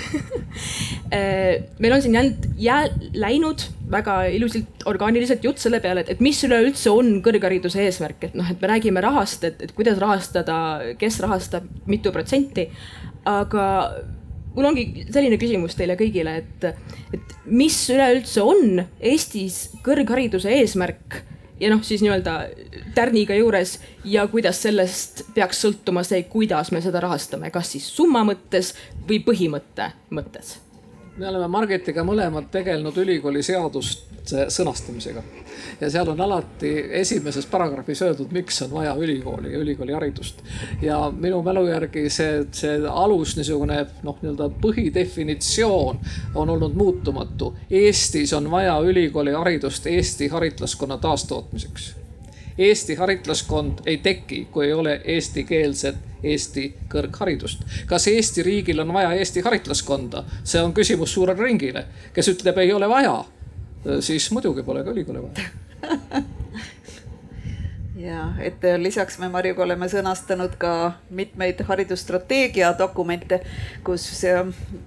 [1.09, 6.19] Äh, meil on siin jäänud, jää, läinud väga ilusilt orgaaniliselt jutt selle peale, et, et
[6.21, 10.59] mis üleüldse on kõrghariduse eesmärk, et noh, et me räägime rahast, et, et kuidas rahastada,
[11.01, 12.67] kes rahastab, mitu protsenti.
[13.25, 13.65] aga
[14.59, 16.69] mul ongi selline küsimus teile kõigile, et,
[17.15, 21.21] et mis üleüldse on Eestis kõrghariduse eesmärk
[21.59, 22.35] ja noh, siis nii-öelda
[22.95, 28.25] tärniga juures ja kuidas sellest peaks sõltuma see, kuidas me seda rahastame, kas siis summa
[28.27, 28.73] mõttes
[29.07, 30.57] või põhimõtte mõttes?
[31.19, 35.23] Me oleme Margetiga mõlemad tegelenud ülikooli seaduste sõnastamisega
[35.81, 40.43] ja seal on alati esimeses paragrahvis öeldud, miks on vaja ülikooli ja ülikooliharidust.
[40.81, 45.99] ja minu mälu järgi see, see alus niisugune noh, nii-öelda põhidefinitsioon
[46.35, 47.53] on olnud muutumatu.
[47.69, 51.93] Eestis on vaja ülikooliharidust Eesti haritlaskonna taastootmiseks
[52.59, 57.63] Eesti haritlaskond ei teki, kui ei ole eestikeelset Eesti kõrgharidust.
[57.87, 62.73] kas Eesti riigil on vaja Eesti haritlaskonda, see on küsimus suurele ringile, kes ütleb, ei
[62.75, 63.15] ole vaja,
[64.03, 66.27] siis muidugi pole ka ülikooli vaja
[67.99, 70.71] ja et äh, lisaks me Marjuga oleme sõnastanud ka
[71.15, 73.41] mitmeid haridusstrateegia dokumente,
[73.83, 74.39] kus äh,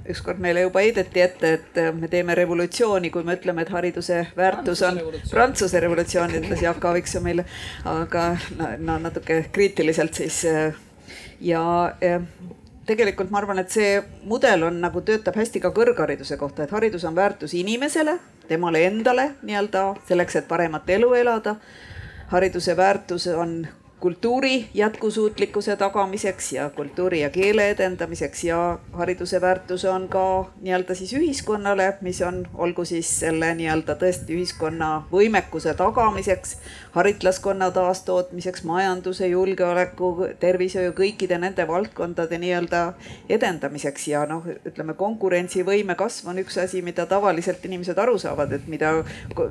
[0.09, 4.23] ükskord meile juba heideti ette, et äh, me teeme revolutsiooni, kui me ütleme, et hariduse
[4.37, 7.45] väärtus on Prantsuse revolutsioon, ütles Jaak Aaviksoo meile,
[7.85, 10.43] aga no, no natuke kriitiliselt siis
[11.43, 11.63] ja
[12.87, 17.05] tegelikult ma arvan, et see mudel on nagu töötab hästi ka kõrghariduse kohta, et haridus
[17.09, 18.17] on väärtus inimesele,
[18.49, 21.59] temale endale nii-öelda selleks, et paremat elu elada
[22.33, 23.67] hariduse väärtus on
[24.03, 31.13] kultuuri jätkusuutlikkuse tagamiseks ja kultuuri ja keele edendamiseks ja hariduse väärtus on ka nii-öelda siis
[31.13, 36.57] ühiskonnale, mis on, olgu siis selle nii-öelda tõesti ühiskonna võimekuse tagamiseks,
[36.97, 40.11] haritlaskonna taastootmiseks, majanduse, julgeoleku,
[40.41, 42.83] tervishoiu, kõikide nende valdkondade nii-öelda
[43.29, 44.09] edendamiseks.
[44.09, 48.97] Ja noh, ütleme konkurentsivõime kasv on üks asi, mida tavaliselt inimesed aru saavad, et mida,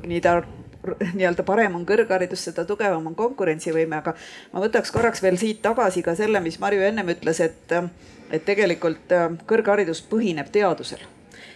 [0.04, 0.42] mida
[1.16, 4.16] nii-öelda parem on kõrgharidus, seda tugevam on konkurentsivõime, aga
[4.52, 7.74] ma võtaks korraks veel siit tagasi ka selle, mis Marju ennem ütles, et,
[8.30, 11.02] et tegelikult äh, kõrgharidus põhineb teadusel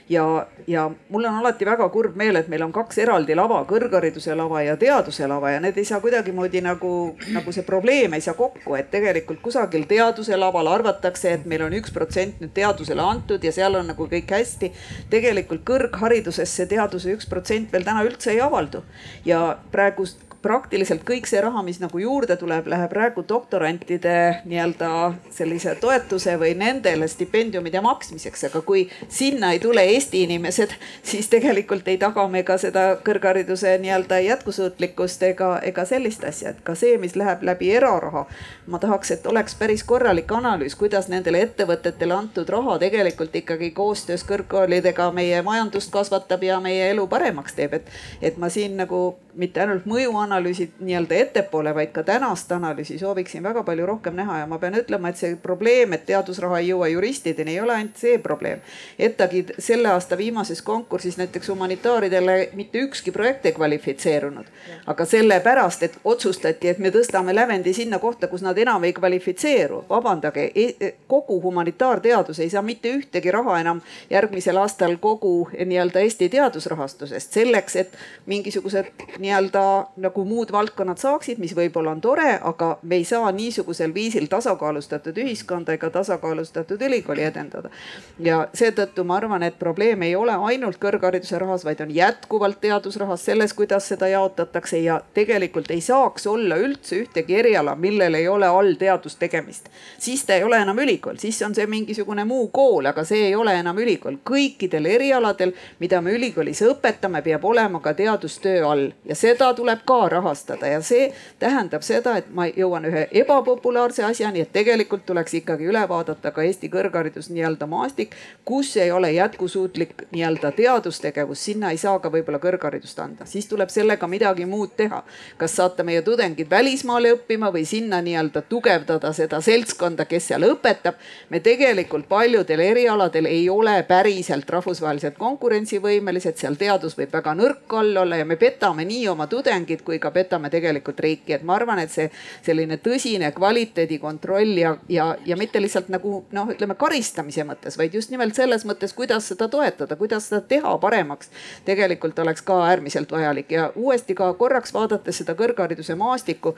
[0.09, 4.35] ja, ja mul on alati väga kurb meel, et meil on kaks eraldi lava, kõrghariduse
[4.39, 6.93] lava ja teaduse lava ja need ei saa kuidagimoodi nagu,
[7.35, 11.75] nagu see probleem ei saa kokku, et tegelikult kusagil teaduse laval arvatakse, et meil on
[11.79, 14.73] üks protsent nüüd teadusele antud ja seal on nagu kõik hästi.
[15.11, 18.83] tegelikult kõrghariduses see teaduse üks protsent veel täna üldse ei avaldu
[19.25, 24.91] ja praegust praktiliselt kõik see raha, mis nagu juurde tuleb, läheb praegu doktorantide nii-öelda
[25.35, 31.89] sellise toetuse või nendele stipendiumide maksmiseks, aga kui sinna ei tule Eesti inimesed, siis tegelikult
[31.91, 36.95] ei taga me ka seda kõrghariduse nii-öelda jätkusuutlikkust ega, ega sellist asja, et ka see,
[37.03, 38.27] mis läheb läbi eraraha.
[38.67, 44.25] ma tahaks, et oleks päris korralik analüüs, kuidas nendele ettevõtetele antud raha tegelikult ikkagi koostöös
[44.27, 49.61] kõrgkoolidega meie majandust kasvatab ja meie elu paremaks teeb, et, et ma siin nagu mitte
[49.61, 54.59] ainult mõjuanalüüsi nii-öelda ettepoole, vaid ka tänast analüüsi sooviksin väga palju rohkem näha ja ma
[54.59, 58.61] pean ütlema, et see probleem, et teadusraha ei jõua juristideni, ei ole ainult see probleem.
[58.99, 64.47] ETAG-i selle aasta viimases konkursis näiteks humanitaaridele mitte ükski projekt ei kvalifitseerunud.
[64.87, 69.85] aga sellepärast, et otsustati, et me tõstame lävendi sinna kohta, kus nad enam ei kvalifitseeru.
[69.89, 73.81] vabandage, e, kogu humanitaarteadus ei saa mitte ühtegi raha enam
[74.11, 78.87] järgmisel aastal kogu nii-öelda Eesti teadusrahastusest selleks, et mingisugused
[79.19, 84.27] nii-öelda nagu muud valdkonnad saaksid, mis võib-olla on tore, aga me ei saa niisugusel viisil
[84.31, 87.71] tasakaalustatud ühiskonda ega tasakaalustatud ülikooli edendada.
[88.19, 93.25] ja seetõttu ma arvan, et probleem ei ole ainult kõrghariduse rahas, vaid on jätkuvalt teadusrahas
[93.25, 98.47] selles, kuidas seda jaotatakse ja tegelikult ei saaks olla üldse ühtegi eriala, millel ei ole
[98.47, 99.69] all teadustegemist.
[99.99, 103.35] siis ta ei ole enam ülikool, siis on see mingisugune muu kool, aga see ei
[103.35, 104.17] ole enam ülikool.
[104.31, 110.06] kõikidel erialadel, mida me ülikoolis õpetame, peab olema ka teadustöö all ja seda tuleb ka
[110.09, 115.69] rahastada ja see tähendab seda, et ma jõuan ühe ebapopulaarse asjani, et tegelikult tuleks ikkagi
[115.71, 121.81] üle vaadata ka Eesti kõrgharidus nii-öelda maastik, kus ei ole jätkusuutlik nii-öelda teadustegevus, sinna ei
[121.81, 125.03] saa ka võib-olla kõrgharidust anda, siis tuleb sellega midagi muud teha.
[125.37, 130.95] kas saata meie tudengid välismaale õppima või sinna nii-öelda tugevdada seda seltskonda, kes seal õpetab.
[131.31, 137.97] me tegelikult paljudel erialadel ei ole päriselt rahvusvaheliselt konkurentsivõimelised, seal teadus võib väga nõrk all
[137.97, 141.81] olla ja me petame nii oma tudengid kui ka petame tegelikult riiki, et ma arvan,
[141.83, 142.09] et see
[142.47, 148.13] selline tõsine kvaliteedikontroll ja, ja, ja mitte lihtsalt nagu noh, ütleme karistamise mõttes, vaid just
[148.13, 151.31] nimelt selles mõttes, kuidas seda toetada, kuidas seda teha paremaks.
[151.65, 156.55] tegelikult oleks ka äärmiselt vajalik ja uuesti ka korraks vaadates seda kõrghariduse maastikku.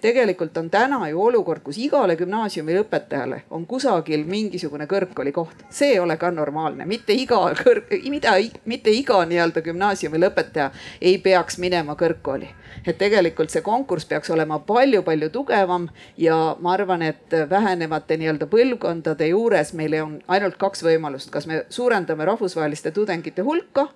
[0.00, 5.92] Tegelikult on täna ju olukord, kus igale gümnaasiumi lõpetajale on kusagil mingisugune kõrgkooli koht, see
[5.94, 11.58] ei ole ka normaalne, mitte iga kõrg, mida, mitte iga nii-öelda gümnaasiumi lõpetaja ei peaks
[11.58, 12.48] minema kõrgkooli.
[12.88, 19.28] Et tegelikult see konkurss peaks olema palju-palju tugevam ja ma arvan, et vähenevate nii-öelda põlvkondade
[19.30, 23.88] juures meil on ainult kaks võimalust, kas me suurendame rahvusvaheliste tudengite hulka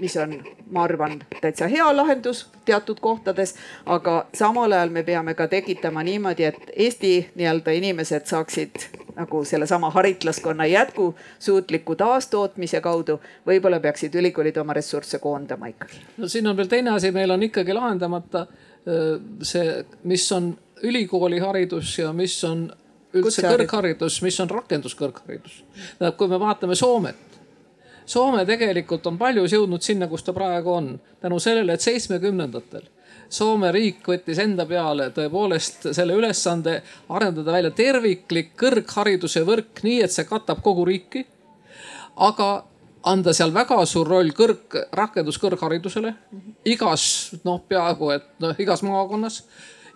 [0.00, 0.34] mis on,
[0.70, 3.54] ma arvan, täitsa hea lahendus teatud kohtades,
[3.86, 9.90] aga samal ajal me peame ka tekitama niimoodi, et Eesti nii-öelda inimesed saaksid nagu sellesama
[9.90, 16.02] haritlaskonna jätkusuutliku taastootmise kaudu, võib-olla peaksid ülikoolid oma ressursse koondama ikkagi.
[16.16, 18.46] no siin on veel teine asi, meil on ikkagi lahendamata
[19.42, 22.68] see, mis on ülikooliharidus ja mis on
[23.16, 25.62] üldse kõrgharidus, mis on rakenduskõrgharidus.
[25.98, 27.35] tähendab, kui me vaatame Soomet,
[28.06, 32.86] Soome tegelikult on paljus jõudnud sinna, kus ta praegu on tänu sellele, et seitsmekümnendatel
[33.28, 36.78] Soome riik võttis enda peale tõepoolest selle ülesande
[37.10, 41.26] arendada välja terviklik kõrghariduse võrk, nii et see katab kogu riiki.
[42.16, 42.64] aga
[43.02, 46.14] anda seal väga suur roll kõrg, rakenduskõrgharidusele
[46.64, 49.42] igas noh, peaaegu et noh, igas maakonnas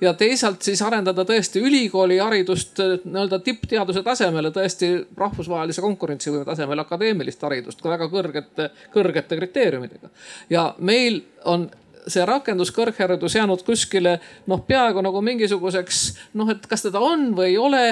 [0.01, 7.83] ja teisalt siis arendada tõesti ülikooliharidust nii-öelda tippteaduse tasemele, tõesti rahvusvahelise konkurentsivõime tasemel akadeemilist haridust
[7.83, 10.11] ka väga kõrgete, kõrgete kriteeriumidega.
[10.51, 11.71] ja meil on
[12.13, 14.17] see rakenduskõrgharidus jäänud kuskile
[14.51, 16.01] noh, peaaegu nagu mingisuguseks
[16.39, 17.83] noh, et kas teda on või ei ole.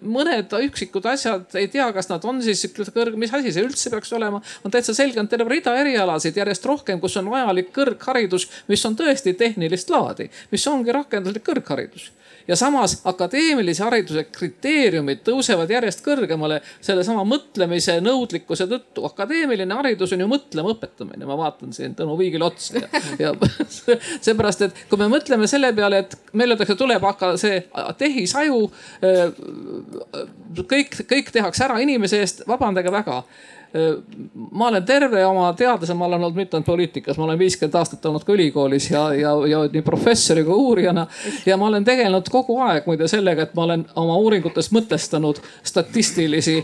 [0.00, 4.12] mõned üksikud asjad ei tea, kas nad on siis kõrg, mis asi see üldse peaks
[4.16, 4.42] olema.
[4.64, 8.96] on täitsa selge, on terve rida erialasid järjest rohkem, kus on vajalik kõrgharidus, mis on
[8.96, 12.12] tõesti tehnilist laadi, mis ongi rakenduslik kõrgharidus
[12.48, 19.04] ja samas akadeemilise hariduse kriteeriumid tõusevad järjest kõrgemale sellesama mõtlemise nõudlikkuse tõttu.
[19.08, 23.32] akadeemiline haridus on ju mõtlema õpetamine, ma vaatan siin Tõnu Viigile otsa ja, ja
[24.26, 27.62] seepärast, et kui me mõtleme selle peale, et meil öeldakse, tuleb hakka see
[27.98, 28.70] tehisaju.
[30.68, 33.22] kõik, kõik tehakse ära inimese eest, vabandage väga
[34.50, 38.04] ma olen terve oma teadlase, ma olen olnud mitte ainult poliitikas, ma olen viiskümmend aastat
[38.06, 41.06] olnud ka ülikoolis ja, ja, ja nii professori kui uurijana.
[41.46, 46.60] ja ma olen tegelenud kogu aeg muide sellega, et ma olen oma uuringutes mõtestanud statistilisi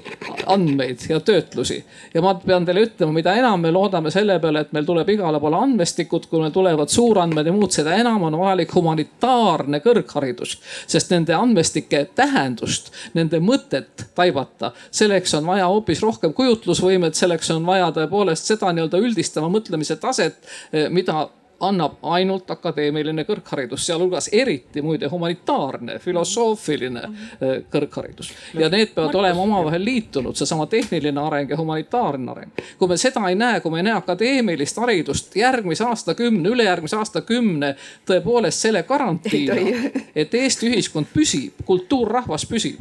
[0.47, 1.85] andmeid ja töötlusi.
[2.15, 5.41] ja ma pean teile ütlema, mida enam me loodame selle peale, et meil tuleb igale
[5.43, 10.59] poole andmestikud, kui meil tulevad suurandmed ja muud, seda enam on vajalik humanitaarne kõrgharidus.
[10.87, 17.19] sest nende andmestike tähendust, nende mõtet taibata, selleks on vaja hoopis rohkem kujutlusvõimet võime, et
[17.19, 20.41] selleks on vaja tõepoolest seda nii-öelda üldistava mõtlemise taset,
[20.73, 21.29] eh, mida
[21.61, 28.31] annab ainult akadeemiline kõrgharidus, sealhulgas eriti muide humanitaarne, filosoofiline eh, kõrgharidus.
[28.55, 32.63] ja need peavad olema omavahel liitunud, seesama tehniline areng ja humanitaarne areng.
[32.79, 37.75] kui me seda ei näe, kui me ei näe akadeemilist haridust järgmise aastakümne, ülejärgmise aastakümne
[38.09, 39.61] tõepoolest selle garantiina,
[40.15, 42.81] et Eesti ühiskond püsib, kultuurrahvas püsib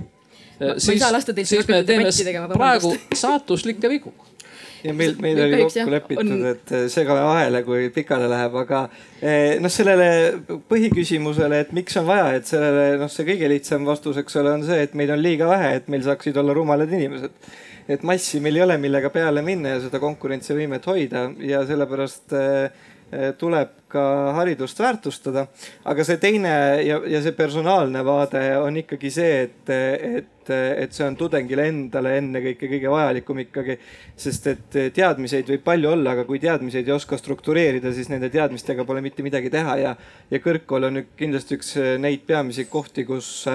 [0.77, 1.03] siis,
[1.49, 2.09] siis me teeme
[2.53, 4.13] praegu saatuslikke vigu.
[4.83, 8.85] Ja meil, meil oli kokku lepitud, et segame vahele, kui pikale läheb, aga
[9.19, 10.05] eh, noh, sellele
[10.71, 14.63] põhiküsimusele, et miks on vaja, et sellele noh, see kõige lihtsam vastus, eks ole, on
[14.67, 17.51] see, et meid on liiga vähe, et meil saaksid olla rumalad inimesed.
[17.89, 22.87] et massi meil ei ole, millega peale minna ja seda konkurentsivõimet hoida ja sellepärast äh,
[23.41, 24.03] tuleb ka
[24.37, 25.47] haridust väärtustada.
[25.85, 26.51] aga see teine
[26.85, 32.15] ja, ja see personaalne vaade on ikkagi see, et, et, et see on tudengile endale
[32.19, 33.79] ennekõike kõige vajalikum ikkagi.
[34.15, 38.85] sest et teadmiseid võib palju olla, aga kui teadmiseid ei oska struktureerida, siis nende teadmistega
[38.85, 39.95] pole mitte midagi teha ja,
[40.31, 43.47] ja kõrgkool on kindlasti üks neid peamisi kohti, kus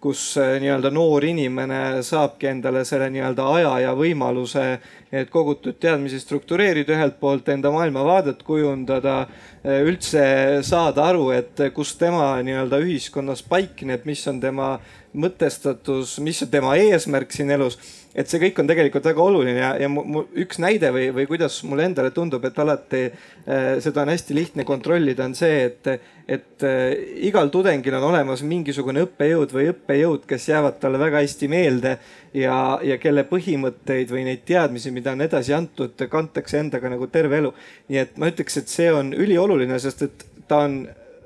[0.00, 4.64] kus äh, nii-öelda noor inimene saabki endale selle nii-öelda aja ja võimaluse,
[5.12, 9.20] et kogutud teadmisi struktureerida ühelt poolt, enda maailmavaadet kujundada,
[9.64, 10.24] äh, üldse
[10.66, 14.76] saada aru, et kus tema nii-öelda ühiskonnas paikneb, mis on tema
[15.18, 17.78] mõtestatus, mis on tema eesmärk siin elus
[18.18, 21.26] et see kõik on tegelikult väga oluline ja, ja mu, mu üks näide või, või
[21.30, 25.90] kuidas mulle endale tundub, et alati äh, seda on hästi lihtne kontrollida, on see, et,
[26.26, 26.96] et äh,
[27.28, 31.94] igal tudengil on olemas mingisugune õppejõud või õppejõud, kes jäävad talle väga hästi meelde
[32.34, 37.38] ja, ja kelle põhimõtteid või neid teadmisi, mida on edasi antud, kantakse endaga nagu terve
[37.38, 37.54] elu.
[37.88, 40.82] nii et ma ütleks, et see on ülioluline, sest et ta on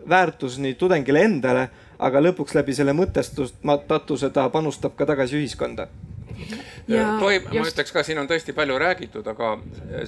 [0.09, 1.69] väärtus nii tudengile endale,
[2.03, 5.87] aga lõpuks läbi selle mõtestatusmatuse ta panustab ka tagasi ühiskonda
[6.89, 9.55] ja, tohib, ma ütleks ka, siin on tõesti palju räägitud, aga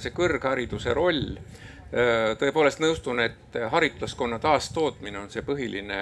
[0.01, 6.01] see kõrghariduse roll, äh, tõepoolest nõustun, et haritlaskonna taastootmine on see põhiline,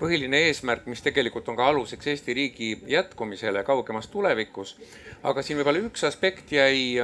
[0.00, 4.76] põhiline eesmärk, mis tegelikult on ka aluseks Eesti riigi jätkumisele kaugemas tulevikus.
[5.22, 6.94] aga siin võib-olla üks aspekt jäi,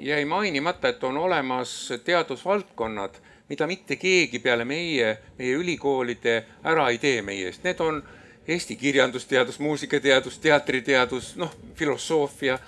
[0.00, 6.98] jäi mainimata, et on olemas teadusvaldkonnad, mida mitte keegi peale meie, meie ülikoolide ära ei
[6.98, 8.02] tee meie eest, need on
[8.48, 12.58] Eesti kirjandusteadus, muusikateadus, teatriteadus, noh, filosoofia.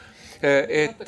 [0.69, 0.99] et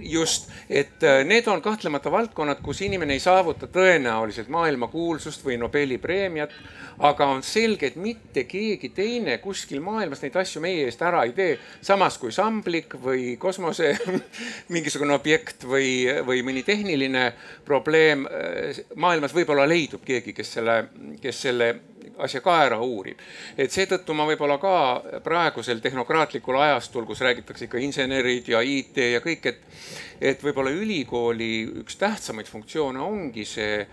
[0.00, 5.98] just, et äh, need on kahtlemata valdkonnad, kus inimene ei saavuta tõenäoliselt maailmakuulsust või Nobeli
[5.98, 6.50] preemiat.
[6.98, 11.32] aga on selge, et mitte keegi teine kuskil maailmas neid asju meie eest ära ei
[11.32, 11.58] tee.
[11.80, 13.98] samas kui samblik või kosmose
[14.74, 17.32] mingisugune objekt või, või mõni tehniline
[17.64, 20.84] probleem äh, maailmas võib-olla leidub keegi, kes selle,
[21.20, 21.74] kes selle
[22.18, 23.18] asja ka ära uurib.
[23.56, 29.20] et seetõttu ma võib-olla ka praegusel tehnokraatlikul ajastul, kus räägitakse ikka insenerid ja IT ja
[29.20, 29.60] kõik, et,
[30.20, 31.52] et võib-olla ülikooli
[31.82, 33.86] üks tähtsamaid funktsioone ongi see,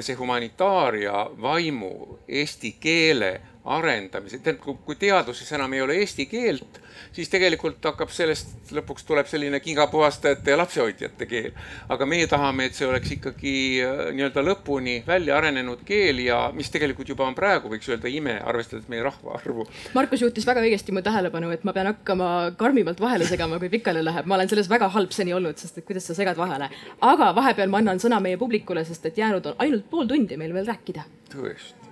[0.00, 6.80] see humanitaaria vaimu, eesti keele arendamise, tähendab, kui teaduses enam ei ole eesti keelt
[7.16, 11.52] siis tegelikult hakkab sellest lõpuks tuleb selline kingapuhastajate ja lapsehoidjate keel.
[11.88, 13.54] aga meie tahame, et see oleks ikkagi
[13.84, 18.36] äh, nii-öelda lõpuni välja arenenud keel ja mis tegelikult juba on praegu, võiks öelda ime,
[18.44, 19.68] arvestades meie rahvaarvu.
[19.94, 24.04] Markus juhtis väga õigesti mu tähelepanu, et ma pean hakkama karmimalt vahele segama, kui pikali
[24.04, 24.26] läheb.
[24.26, 26.70] ma olen selles väga halb seni olnud, sest et kuidas sa segad vahele.
[27.00, 30.54] aga vahepeal ma annan sõna meie publikule, sest et jäänud on ainult pool tundi meil
[30.54, 31.08] veel rääkida.
[31.32, 31.85] tõesti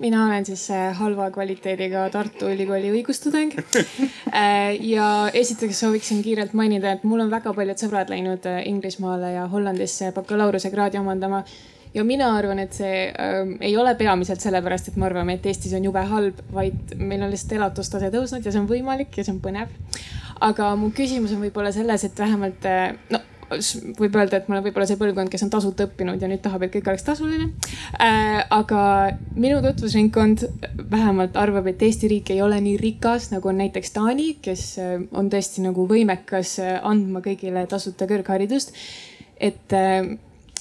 [0.00, 3.56] mina olen siis halva kvaliteediga Tartu Ülikooli õigustudeng.
[4.30, 9.32] Äh, ja esiteks sooviksin kiirelt mainida, et mul on väga paljud sõbrad läinud äh, Inglismaale
[9.34, 11.40] ja Hollandisse bakalaureusekraadi omandama
[11.94, 15.74] ja mina arvan, et see äh, ei ole peamiselt sellepärast, et me arvame, et Eestis
[15.76, 19.34] on jube halb, vaid meil on lihtsalt elatustase tõusnud ja see on võimalik ja see
[19.34, 19.74] on põnev.
[20.40, 23.20] aga mu küsimus on võib-olla selles, et vähemalt äh, no
[23.98, 26.62] võib öelda, et ma olen võib-olla see põlvkond, kes on tasuta õppinud ja nüüd tahab,
[26.64, 27.48] et kõik oleks tasuline
[27.98, 28.44] äh,.
[28.54, 28.82] aga
[29.34, 30.44] minu tutvusringkond
[30.90, 34.96] vähemalt arvab, et Eesti riik ei ole nii rikas, nagu on näiteks Taani, kes äh,
[35.10, 38.74] on tõesti nagu võimekas äh, andma kõigile tasuta kõrgharidust.
[39.40, 40.12] et äh,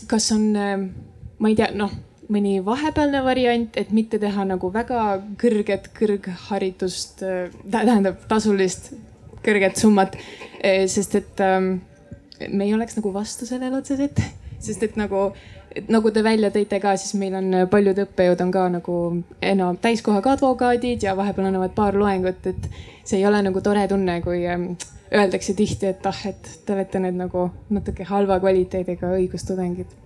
[0.07, 1.91] kas on, ma ei tea, noh
[2.29, 7.23] mõni vahepealne variant, et mitte teha nagu väga kõrget kõrgharidust,
[7.73, 8.91] tähendab tasulist
[9.45, 10.17] kõrget summat.
[10.61, 11.79] sest et ähm,
[12.47, 14.21] me ei oleks nagu vastu sellele otseselt,
[14.65, 15.29] sest et nagu,
[15.91, 18.99] nagu te välja tõite ka, siis meil on paljud õppejõud on ka nagu
[19.41, 22.69] enam täiskohaga advokaadid ja vahepeal annavad paar loengut, et
[23.03, 24.71] see ei ole nagu tore tunne, kui ähm,
[25.13, 29.97] öeldakse tihti, et ah, et te olete nüüd nagu natuke halva kvaliteediga õigustudengid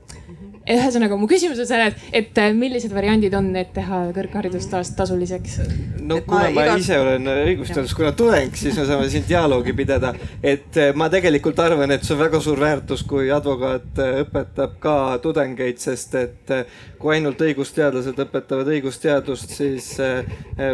[0.64, 5.57] ühesõnaga mu küsimus on selles, et millised variandid on, et teha kõrgharidus taas tasuliseks?
[5.99, 6.78] no et kuna ma, ma iga...
[6.80, 10.14] ise olen õigusteaduskonna tudeng, siis me saame siin dialoogi pidada.
[10.39, 14.78] et äh, ma tegelikult arvan, et see on väga suur väärtus, kui advokaat äh, õpetab
[14.84, 16.55] ka tudengeid, sest et
[17.01, 19.89] kui ainult õigusteadlased õpetavad õigusteadust, siis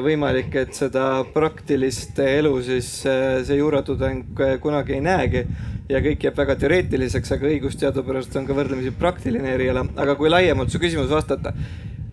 [0.05, 5.45] võimalik, et seda praktilist elu siis see juuratudeng kunagi ei näegi
[5.89, 9.87] ja kõik jääb väga teoreetiliseks, aga õigus teadupärast on ka võrdlemisi praktiline eriala.
[9.97, 11.53] aga kui laiemalt su küsimus vastata,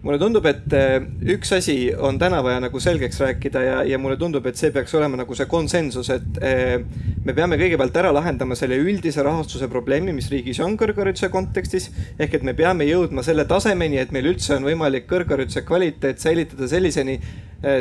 [0.06, 1.00] mulle tundub, et eh,
[1.34, 4.94] üks asi on täna vaja nagu selgeks rääkida ja, ja mulle tundub, et see peaks
[4.96, 6.76] olema nagu see konsensus, et eh,
[7.26, 11.90] me peame kõigepealt ära lahendama selle üldise rahastuse probleemi, mis riigis on kõrghariduse kontekstis.
[12.18, 16.70] ehk et me peame jõudma selle tasemeni, et meil üldse on võimalik kõrghariduse kvaliteet säilitada
[16.70, 17.18] selliseni,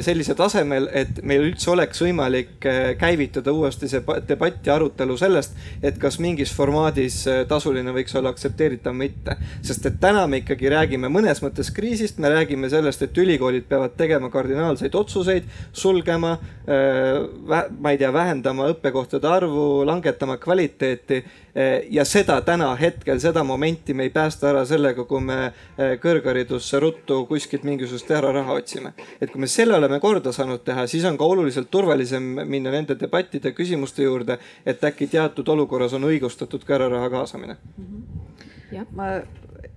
[0.01, 2.65] sellise tasemel, et meil üldse oleks võimalik
[2.99, 5.55] käivitada uuesti see debatt ja arutelu sellest,
[5.85, 9.35] et kas mingis formaadis tasuline võiks olla aktsepteeritav või mitte.
[9.61, 13.95] sest et täna me ikkagi räägime mõnes mõttes kriisist me räägime sellest, et ülikoolid peavad
[13.97, 21.23] tegema kardinaalseid otsuseid, sulgema, äh, ma ei tea, vähendama õppekohtade arvu, langetama kvaliteeti.
[21.57, 25.93] Äh, ja seda täna hetkel, seda momenti me ei päästa ära sellega, kui me äh,
[26.03, 28.91] kõrgharidusse ruttu kuskilt mingisugust eraraha otsime.
[29.21, 32.99] et kui me selle oleme korda saanud teha, siis on ka oluliselt turvalisem minna nende
[32.99, 37.55] debattide, küsimuste juurde, et äkki teatud olukorras on õigustatud ka eraraha kaasamine.
[37.55, 38.75] -hmm.
[38.75, 39.09] jah, ma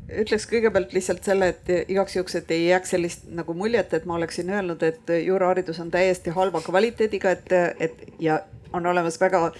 [0.09, 4.19] ütleks kõigepealt lihtsalt selle, et igaks juhuks, et ei jääks sellist nagu muljet, et ma
[4.19, 8.41] oleksin öelnud, et juuraharidus on täiesti halva kvaliteediga, et, et ja
[8.73, 9.51] on olemas väga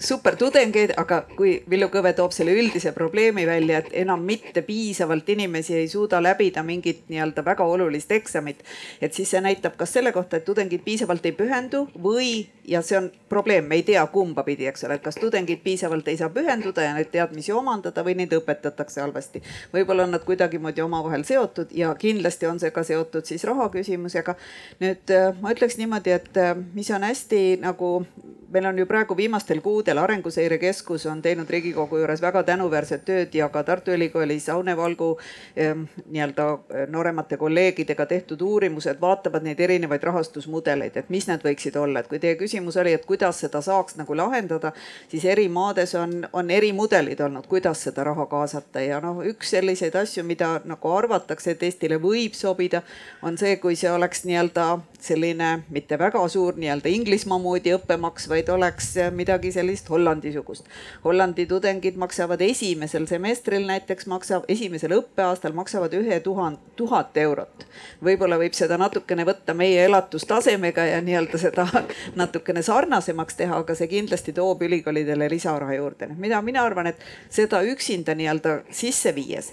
[0.00, 5.28] super tudengeid, aga kui Villu Kõve toob selle üldise probleemi välja, et enam mitte piisavalt
[5.28, 8.62] inimesi ei suuda läbida mingit nii-öelda väga olulist eksamit,
[9.00, 12.98] et siis see näitab kas selle kohta, et tudengid piisavalt ei pühendu või, ja see
[12.98, 16.30] on probleem, me ei tea kumba pidi, eks ole, et kas tudengid piisavalt ei saa
[16.34, 19.42] pühenduda ja neid teadmisi omandada või neid õpetatakse halvasti.
[19.74, 24.34] võib-olla on nad kuidagimoodi omavahel seotud ja kindlasti on see ka seotud siis raha küsimusega.
[24.80, 26.42] nüüd ma ütleks niimoodi, et
[26.74, 28.06] mis on hästi nagu
[28.50, 33.34] meil on ju praegu viimastel kuudel Arenguseire Keskus on teinud Riigikogu juures väga tänuväärset tööd
[33.34, 35.10] ja ka Tartu Ülikoolis Aune Valgu
[35.56, 35.74] eh,
[36.06, 42.00] nii-öelda eh, nooremate kolleegidega tehtud uurimused vaatavad neid erinevaid rahastusmudeleid, et mis need võiksid olla,
[42.00, 44.72] et kui teie küsimus oli, et kuidas seda saaks nagu lahendada,
[45.08, 48.82] siis eri maades on, on eri mudelid olnud, kuidas seda raha kaasata.
[48.84, 52.82] Ja noh, üks selliseid asju, mida nagu arvatakse, et Eestile võib sobida,
[53.22, 54.68] on see, kui see oleks nii-öelda
[55.04, 60.68] selline mitte väga suur nii-öelda Inglismaa moodi õppemaks, vaid oleks midagi sellist Hollandi-sugust.
[61.04, 67.66] Hollandi tudengid maksavad esimesel semestril näiteks maksab, esimesel õppeaastal maksavad ühe tuhand, tuhat eurot.
[68.04, 71.66] võib-olla võib seda natukene võtta meie elatustasemega ja nii-öelda seda
[72.20, 76.08] natukene sarnasemaks teha, aga see kindlasti toob ülikoolidele lisaraha juurde.
[76.16, 77.00] mida mina arvan, et
[77.30, 79.52] seda üksinda nii-öelda sisse viies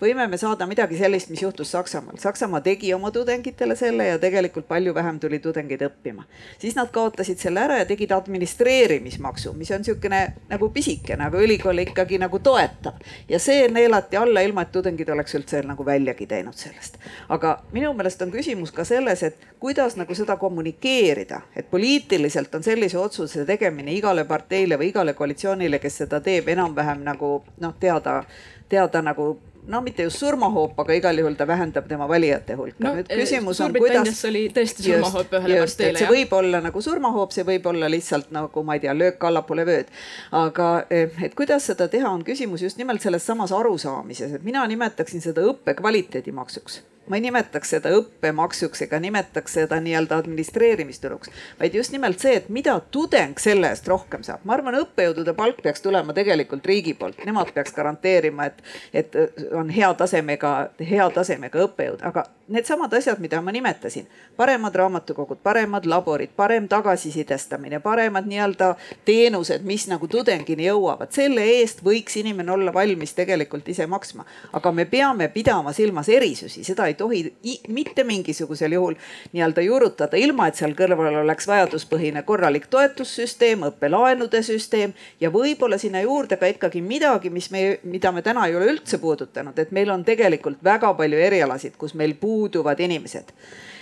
[0.00, 2.18] võime me saada midagi sellist, mis juhtus Saksamaal.
[2.20, 6.24] Saksamaa tegi oma tudengitele selle ja tegelikult palju vähem tuli tudengeid õppima.
[6.58, 10.20] siis nad kaotasid selle ära ja tegid administreerimismaksu, mis on niisugune
[10.50, 13.00] nagu pisikene, aga ülikool ikkagi nagu toetab.
[13.28, 16.98] ja see neelati alla, ilma et tudengid oleks üldse nagu väljagi teinud sellest.
[17.28, 22.62] aga minu meelest on küsimus ka selles, et kuidas nagu seda kommunikeerida, et poliitiliselt on
[22.62, 28.22] sellise otsuse tegemine igale parteile või igale koalitsioonile, kes seda teeb, enam-vähem nagu noh, teada,
[28.68, 32.94] teada nagu no mitte just surmahoop, aga igal juhul ta vähendab tema valijate hulka no,.
[32.98, 34.24] nüüd küsimus on, kuidas.
[34.30, 36.00] oli tõesti surmahoop ühele parteile.
[36.00, 39.66] see võib olla nagu surmahoop, see võib olla lihtsalt nagu ma ei tea, löök allapoole
[39.68, 39.94] vööd.
[40.32, 45.24] aga et kuidas seda teha, on küsimus just nimelt selles samas arusaamises, et mina nimetaksin
[45.24, 51.94] seda õppe kvaliteedimaksuks ma ei nimetaks seda õppemaksuks ega nimetaks seda nii-öelda administreerimistuluks, vaid just
[51.94, 54.42] nimelt see, et mida tudeng selle eest rohkem saab.
[54.44, 58.62] ma arvan, õppejõudude palk peaks tulema tegelikult riigi poolt, nemad peaks garanteerima, et,
[58.92, 59.18] et
[59.56, 60.52] on hea tasemega,
[60.90, 67.80] hea tasemega õppejõud, aga needsamad asjad, mida ma nimetasin, paremad raamatukogud, paremad laborid, parem tagasisidestamine,
[67.80, 73.86] paremad nii-öelda teenused, mis nagu tudengini jõuavad, selle eest võiks inimene olla valmis tegelikult ise
[73.86, 74.24] maksma.
[74.52, 77.36] aga me peame pidama silmas erisusi, seda ei tohi
[77.68, 78.94] mitte mingisugusel juhul
[79.32, 86.00] nii-öelda juurutada, ilma et seal kõrval oleks vajaduspõhine korralik toetussüsteem, õppelaenude süsteem ja võib-olla sinna
[86.00, 89.90] juurde ka ikkagi midagi, mis me, mida me täna ei ole üldse puudutanud, et meil
[89.90, 93.32] on tegelikult väga palju erialasid, kus meil puuduvad inimesed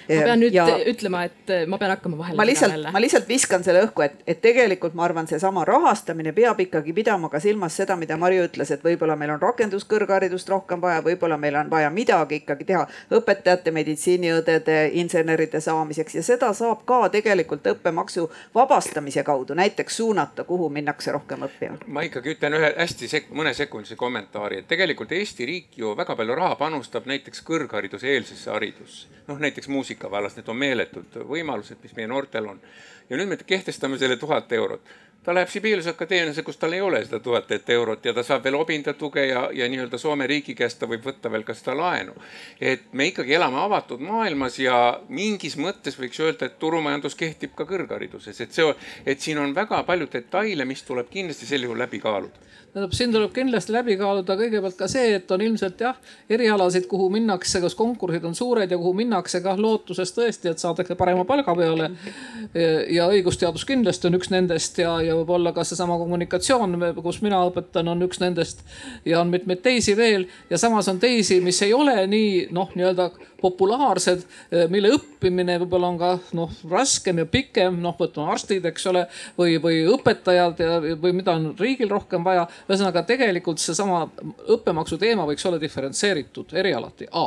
[0.08, 2.36] ma pean nüüd ja, ütlema, et äh, ma pean hakkama vahele.
[2.36, 6.60] ma lihtsalt, ma lihtsalt viskan selle õhku, et, et tegelikult ma arvan, seesama rahastamine peab
[6.64, 11.02] ikkagi pidama ka silmas seda, mida Marju ütles, et võib-olla meil on rakenduskõrgharidust rohkem vaja,
[11.04, 12.84] võib-olla meil on vaja midagi ikkagi teha
[13.18, 20.68] õpetajate, meditsiiniõdede, inseneride saamiseks ja seda saab ka tegelikult õppemaksu vabastamise kaudu näiteks suunata, kuhu
[20.68, 21.80] minnakse rohkem õppima.
[21.86, 26.34] ma ikkagi ütlen ühe hästi sek-, mõnesekundise kommentaari, et tegelikult Eesti riik ju väga palju
[26.38, 29.06] raha panustab näiteks kõrghariduse eelsesse haridusse.
[29.28, 32.60] noh, näiteks muusika muusika vallas, need on meeletud võimalused, mis meie noortel on.
[33.10, 34.80] ja nüüd me kehtestame selle tuhat eurot.
[35.24, 38.54] ta läheb Sibeliuse akadeemiasse, kus tal ei ole seda tuhat eurot ja ta saab veel
[38.54, 42.14] obindatuge ja, ja nii-öelda Soome riigi käest ta võib võtta veel ka seda laenu.
[42.60, 47.64] et me ikkagi elame avatud maailmas ja mingis mõttes võiks öelda, et turumajandus kehtib ka
[47.64, 48.74] kõrghariduses, et see,
[49.06, 52.42] et siin on väga palju detaile, mis tuleb kindlasti sel juhul läbi kaaluda
[52.74, 55.98] tähendab, siin tuleb kindlasti läbi kaaluda kõigepealt ka see, et on ilmselt jah,
[56.30, 60.96] erialasid, kuhu minnakse, kas konkursid on suured ja kuhu minnakse kah lootuses tõesti, et saadakse
[60.98, 61.90] parema palga peale.
[62.90, 67.88] ja õigusteadus kindlasti on üks nendest ja, ja võib-olla ka seesama kommunikatsioon, kus mina õpetan,
[67.88, 68.66] on üks nendest.
[69.04, 73.10] ja on mitmeid teisi veel ja samas on teisi, mis ei ole nii noh, nii-öelda
[73.44, 74.24] populaarsed,
[74.72, 79.04] mille õppimine võib-olla on ka noh, raskem ja pikem, noh, võtame arstid, eks ole,
[79.38, 84.04] või, või õpetajad ja, või mida on riigil rohkem vaja ühesõnaga tegelikult seesama
[84.54, 87.26] õppemaksu teema võiks olla diferentseeritud erialati, A.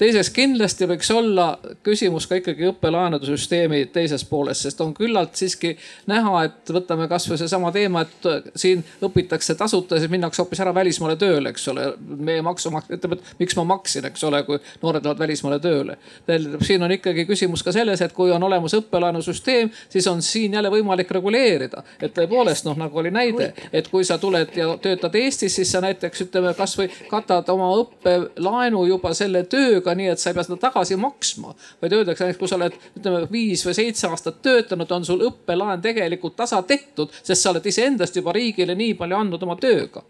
[0.00, 1.50] teiseks kindlasti võiks olla
[1.86, 5.74] küsimus ka ikkagi õppelaenude süsteemi teises pooles, sest on küllalt siiski
[6.10, 10.74] näha, et võtame kasvõi seesama teema, et siin õpitakse tasuta ja siis minnakse hoopis ära
[10.74, 11.90] välismaale tööle, eks ole.
[12.00, 15.96] meie maksumaksja ütleb, et miks ma maksin, eks ole, kui noored lähevad välismaale tööle.
[16.26, 20.54] tähendab, siin on ikkagi küsimus ka selles, et kui on olemas õppelaenusüsteem, siis on siin
[20.54, 25.14] jälle võimalik reguleerida, et tõepoolest noh, nagu oli näide, et kui sa tuled ja töötad
[25.14, 30.30] Eestis, siis sa näiteks ütleme, kasvõi katad oma õppelaenu juba selle tööga, nii et sa
[30.30, 31.54] ei pea seda tagasi maksma.
[31.82, 35.82] vaid öeldakse näiteks, kui sa oled, ütleme viis või seitse aastat töötanud, on sul õppelaen
[35.82, 40.02] tegelikult tasa tehtud, sest sa oled iseendast juba riigile nii palju andnud oma tööga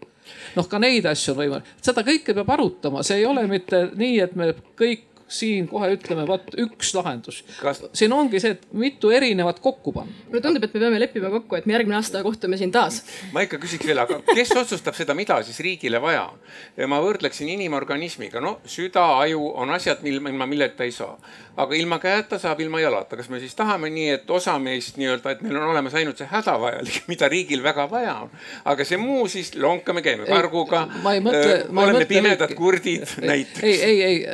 [0.55, 4.19] noh, ka neid asju on võimalik, seda kõike peab arutama, see ei ole mitte nii,
[4.25, 7.81] et me kõik siin kohe ütleme, vot üks lahendus Kas....
[7.97, 10.13] siin ongi see, et mitu erinevat kokku panna.
[10.27, 13.01] mulle tundub, et me peame leppima kokku, et me järgmine aasta kohtume siin taas.
[13.31, 16.41] ma ikka küsiks veel, aga kes otsustab seda, mida siis riigile vaja on?
[16.91, 21.15] ma võrdleksin inimorganismiga, no süda, aju on asjad, ilma milleta ei saa.
[21.61, 23.15] aga ilma käeta saab ilma jalata.
[23.19, 26.27] kas me siis tahame nii, et osa meist nii-öelda, et meil on olemas ainult see
[26.31, 28.35] hädavajalik, mida riigil väga vaja on.
[28.65, 30.87] aga see muu siis lonkame, käime karguga.
[31.05, 33.63] oleme pimedad kurdid näiteks.
[33.63, 34.25] ei, ei, ei,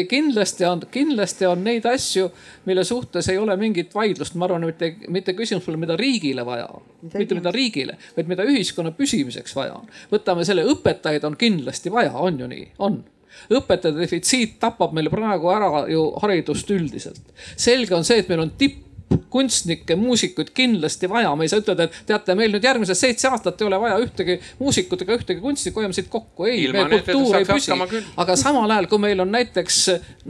[0.00, 2.30] ei kindlasti kindlasti on, kindlasti on neid asju,
[2.64, 4.34] mille suhtes ei ole mingit vaidlust.
[4.34, 6.82] ma arvan, mitte, mitte küsimus pole, mida riigile vaja on,
[7.14, 9.88] mitte mida riigile, vaid mida ühiskonna püsimiseks vaja on.
[10.12, 13.02] võtame selle, õpetajaid on kindlasti vaja, on ju nii, on
[13.50, 17.22] õpetajate defitsiit tapab meil praegu ära ju haridust üldiselt.
[17.56, 18.89] selge on see, et meil on tipp
[19.30, 23.60] kunstnikke, muusikuid kindlasti vaja, me ei saa ütelda, et teate, meil nüüd järgmised seitse aastat
[23.62, 26.46] ei ole vaja ühtegi muusikut ega ühtegi kunstnikku, hoiame siit kokku.
[26.46, 27.74] ei, meie kultuur ei püsi.
[28.20, 29.80] aga samal ajal, kui meil on näiteks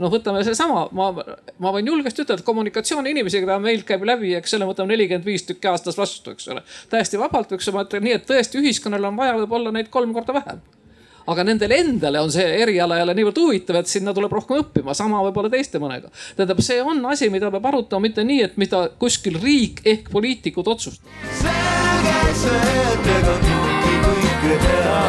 [0.01, 1.11] noh, võtame seesama, ma,
[1.61, 5.45] ma võin julgesti ütelda, et kommunikatsiooniinimesi, keda meil käib läbi, eks ole, võtame nelikümmend viis
[5.45, 6.65] tükki aastas vastu, eks ole.
[6.89, 10.41] täiesti vabalt, eks ma ütlen nii, et tõesti ühiskonnal on vaja võib-olla neid kolm korda
[10.41, 10.61] vähem
[11.33, 15.21] aga nendele endale on see eriala jälle niivõrd huvitav, et sinna tuleb rohkem õppima, sama
[15.27, 16.11] võib-olla teiste mõnega.
[16.37, 20.67] tähendab, see on asi, mida peab arutama, mitte nii, et mida kuskil riik ehk poliitikud
[20.67, 21.11] otsustavad.
[21.41, 24.99] selge see, et ega kõike kõike teha.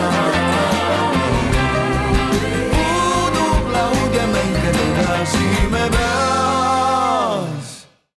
[2.77, 6.02] puudub laud ja mäng, edasi me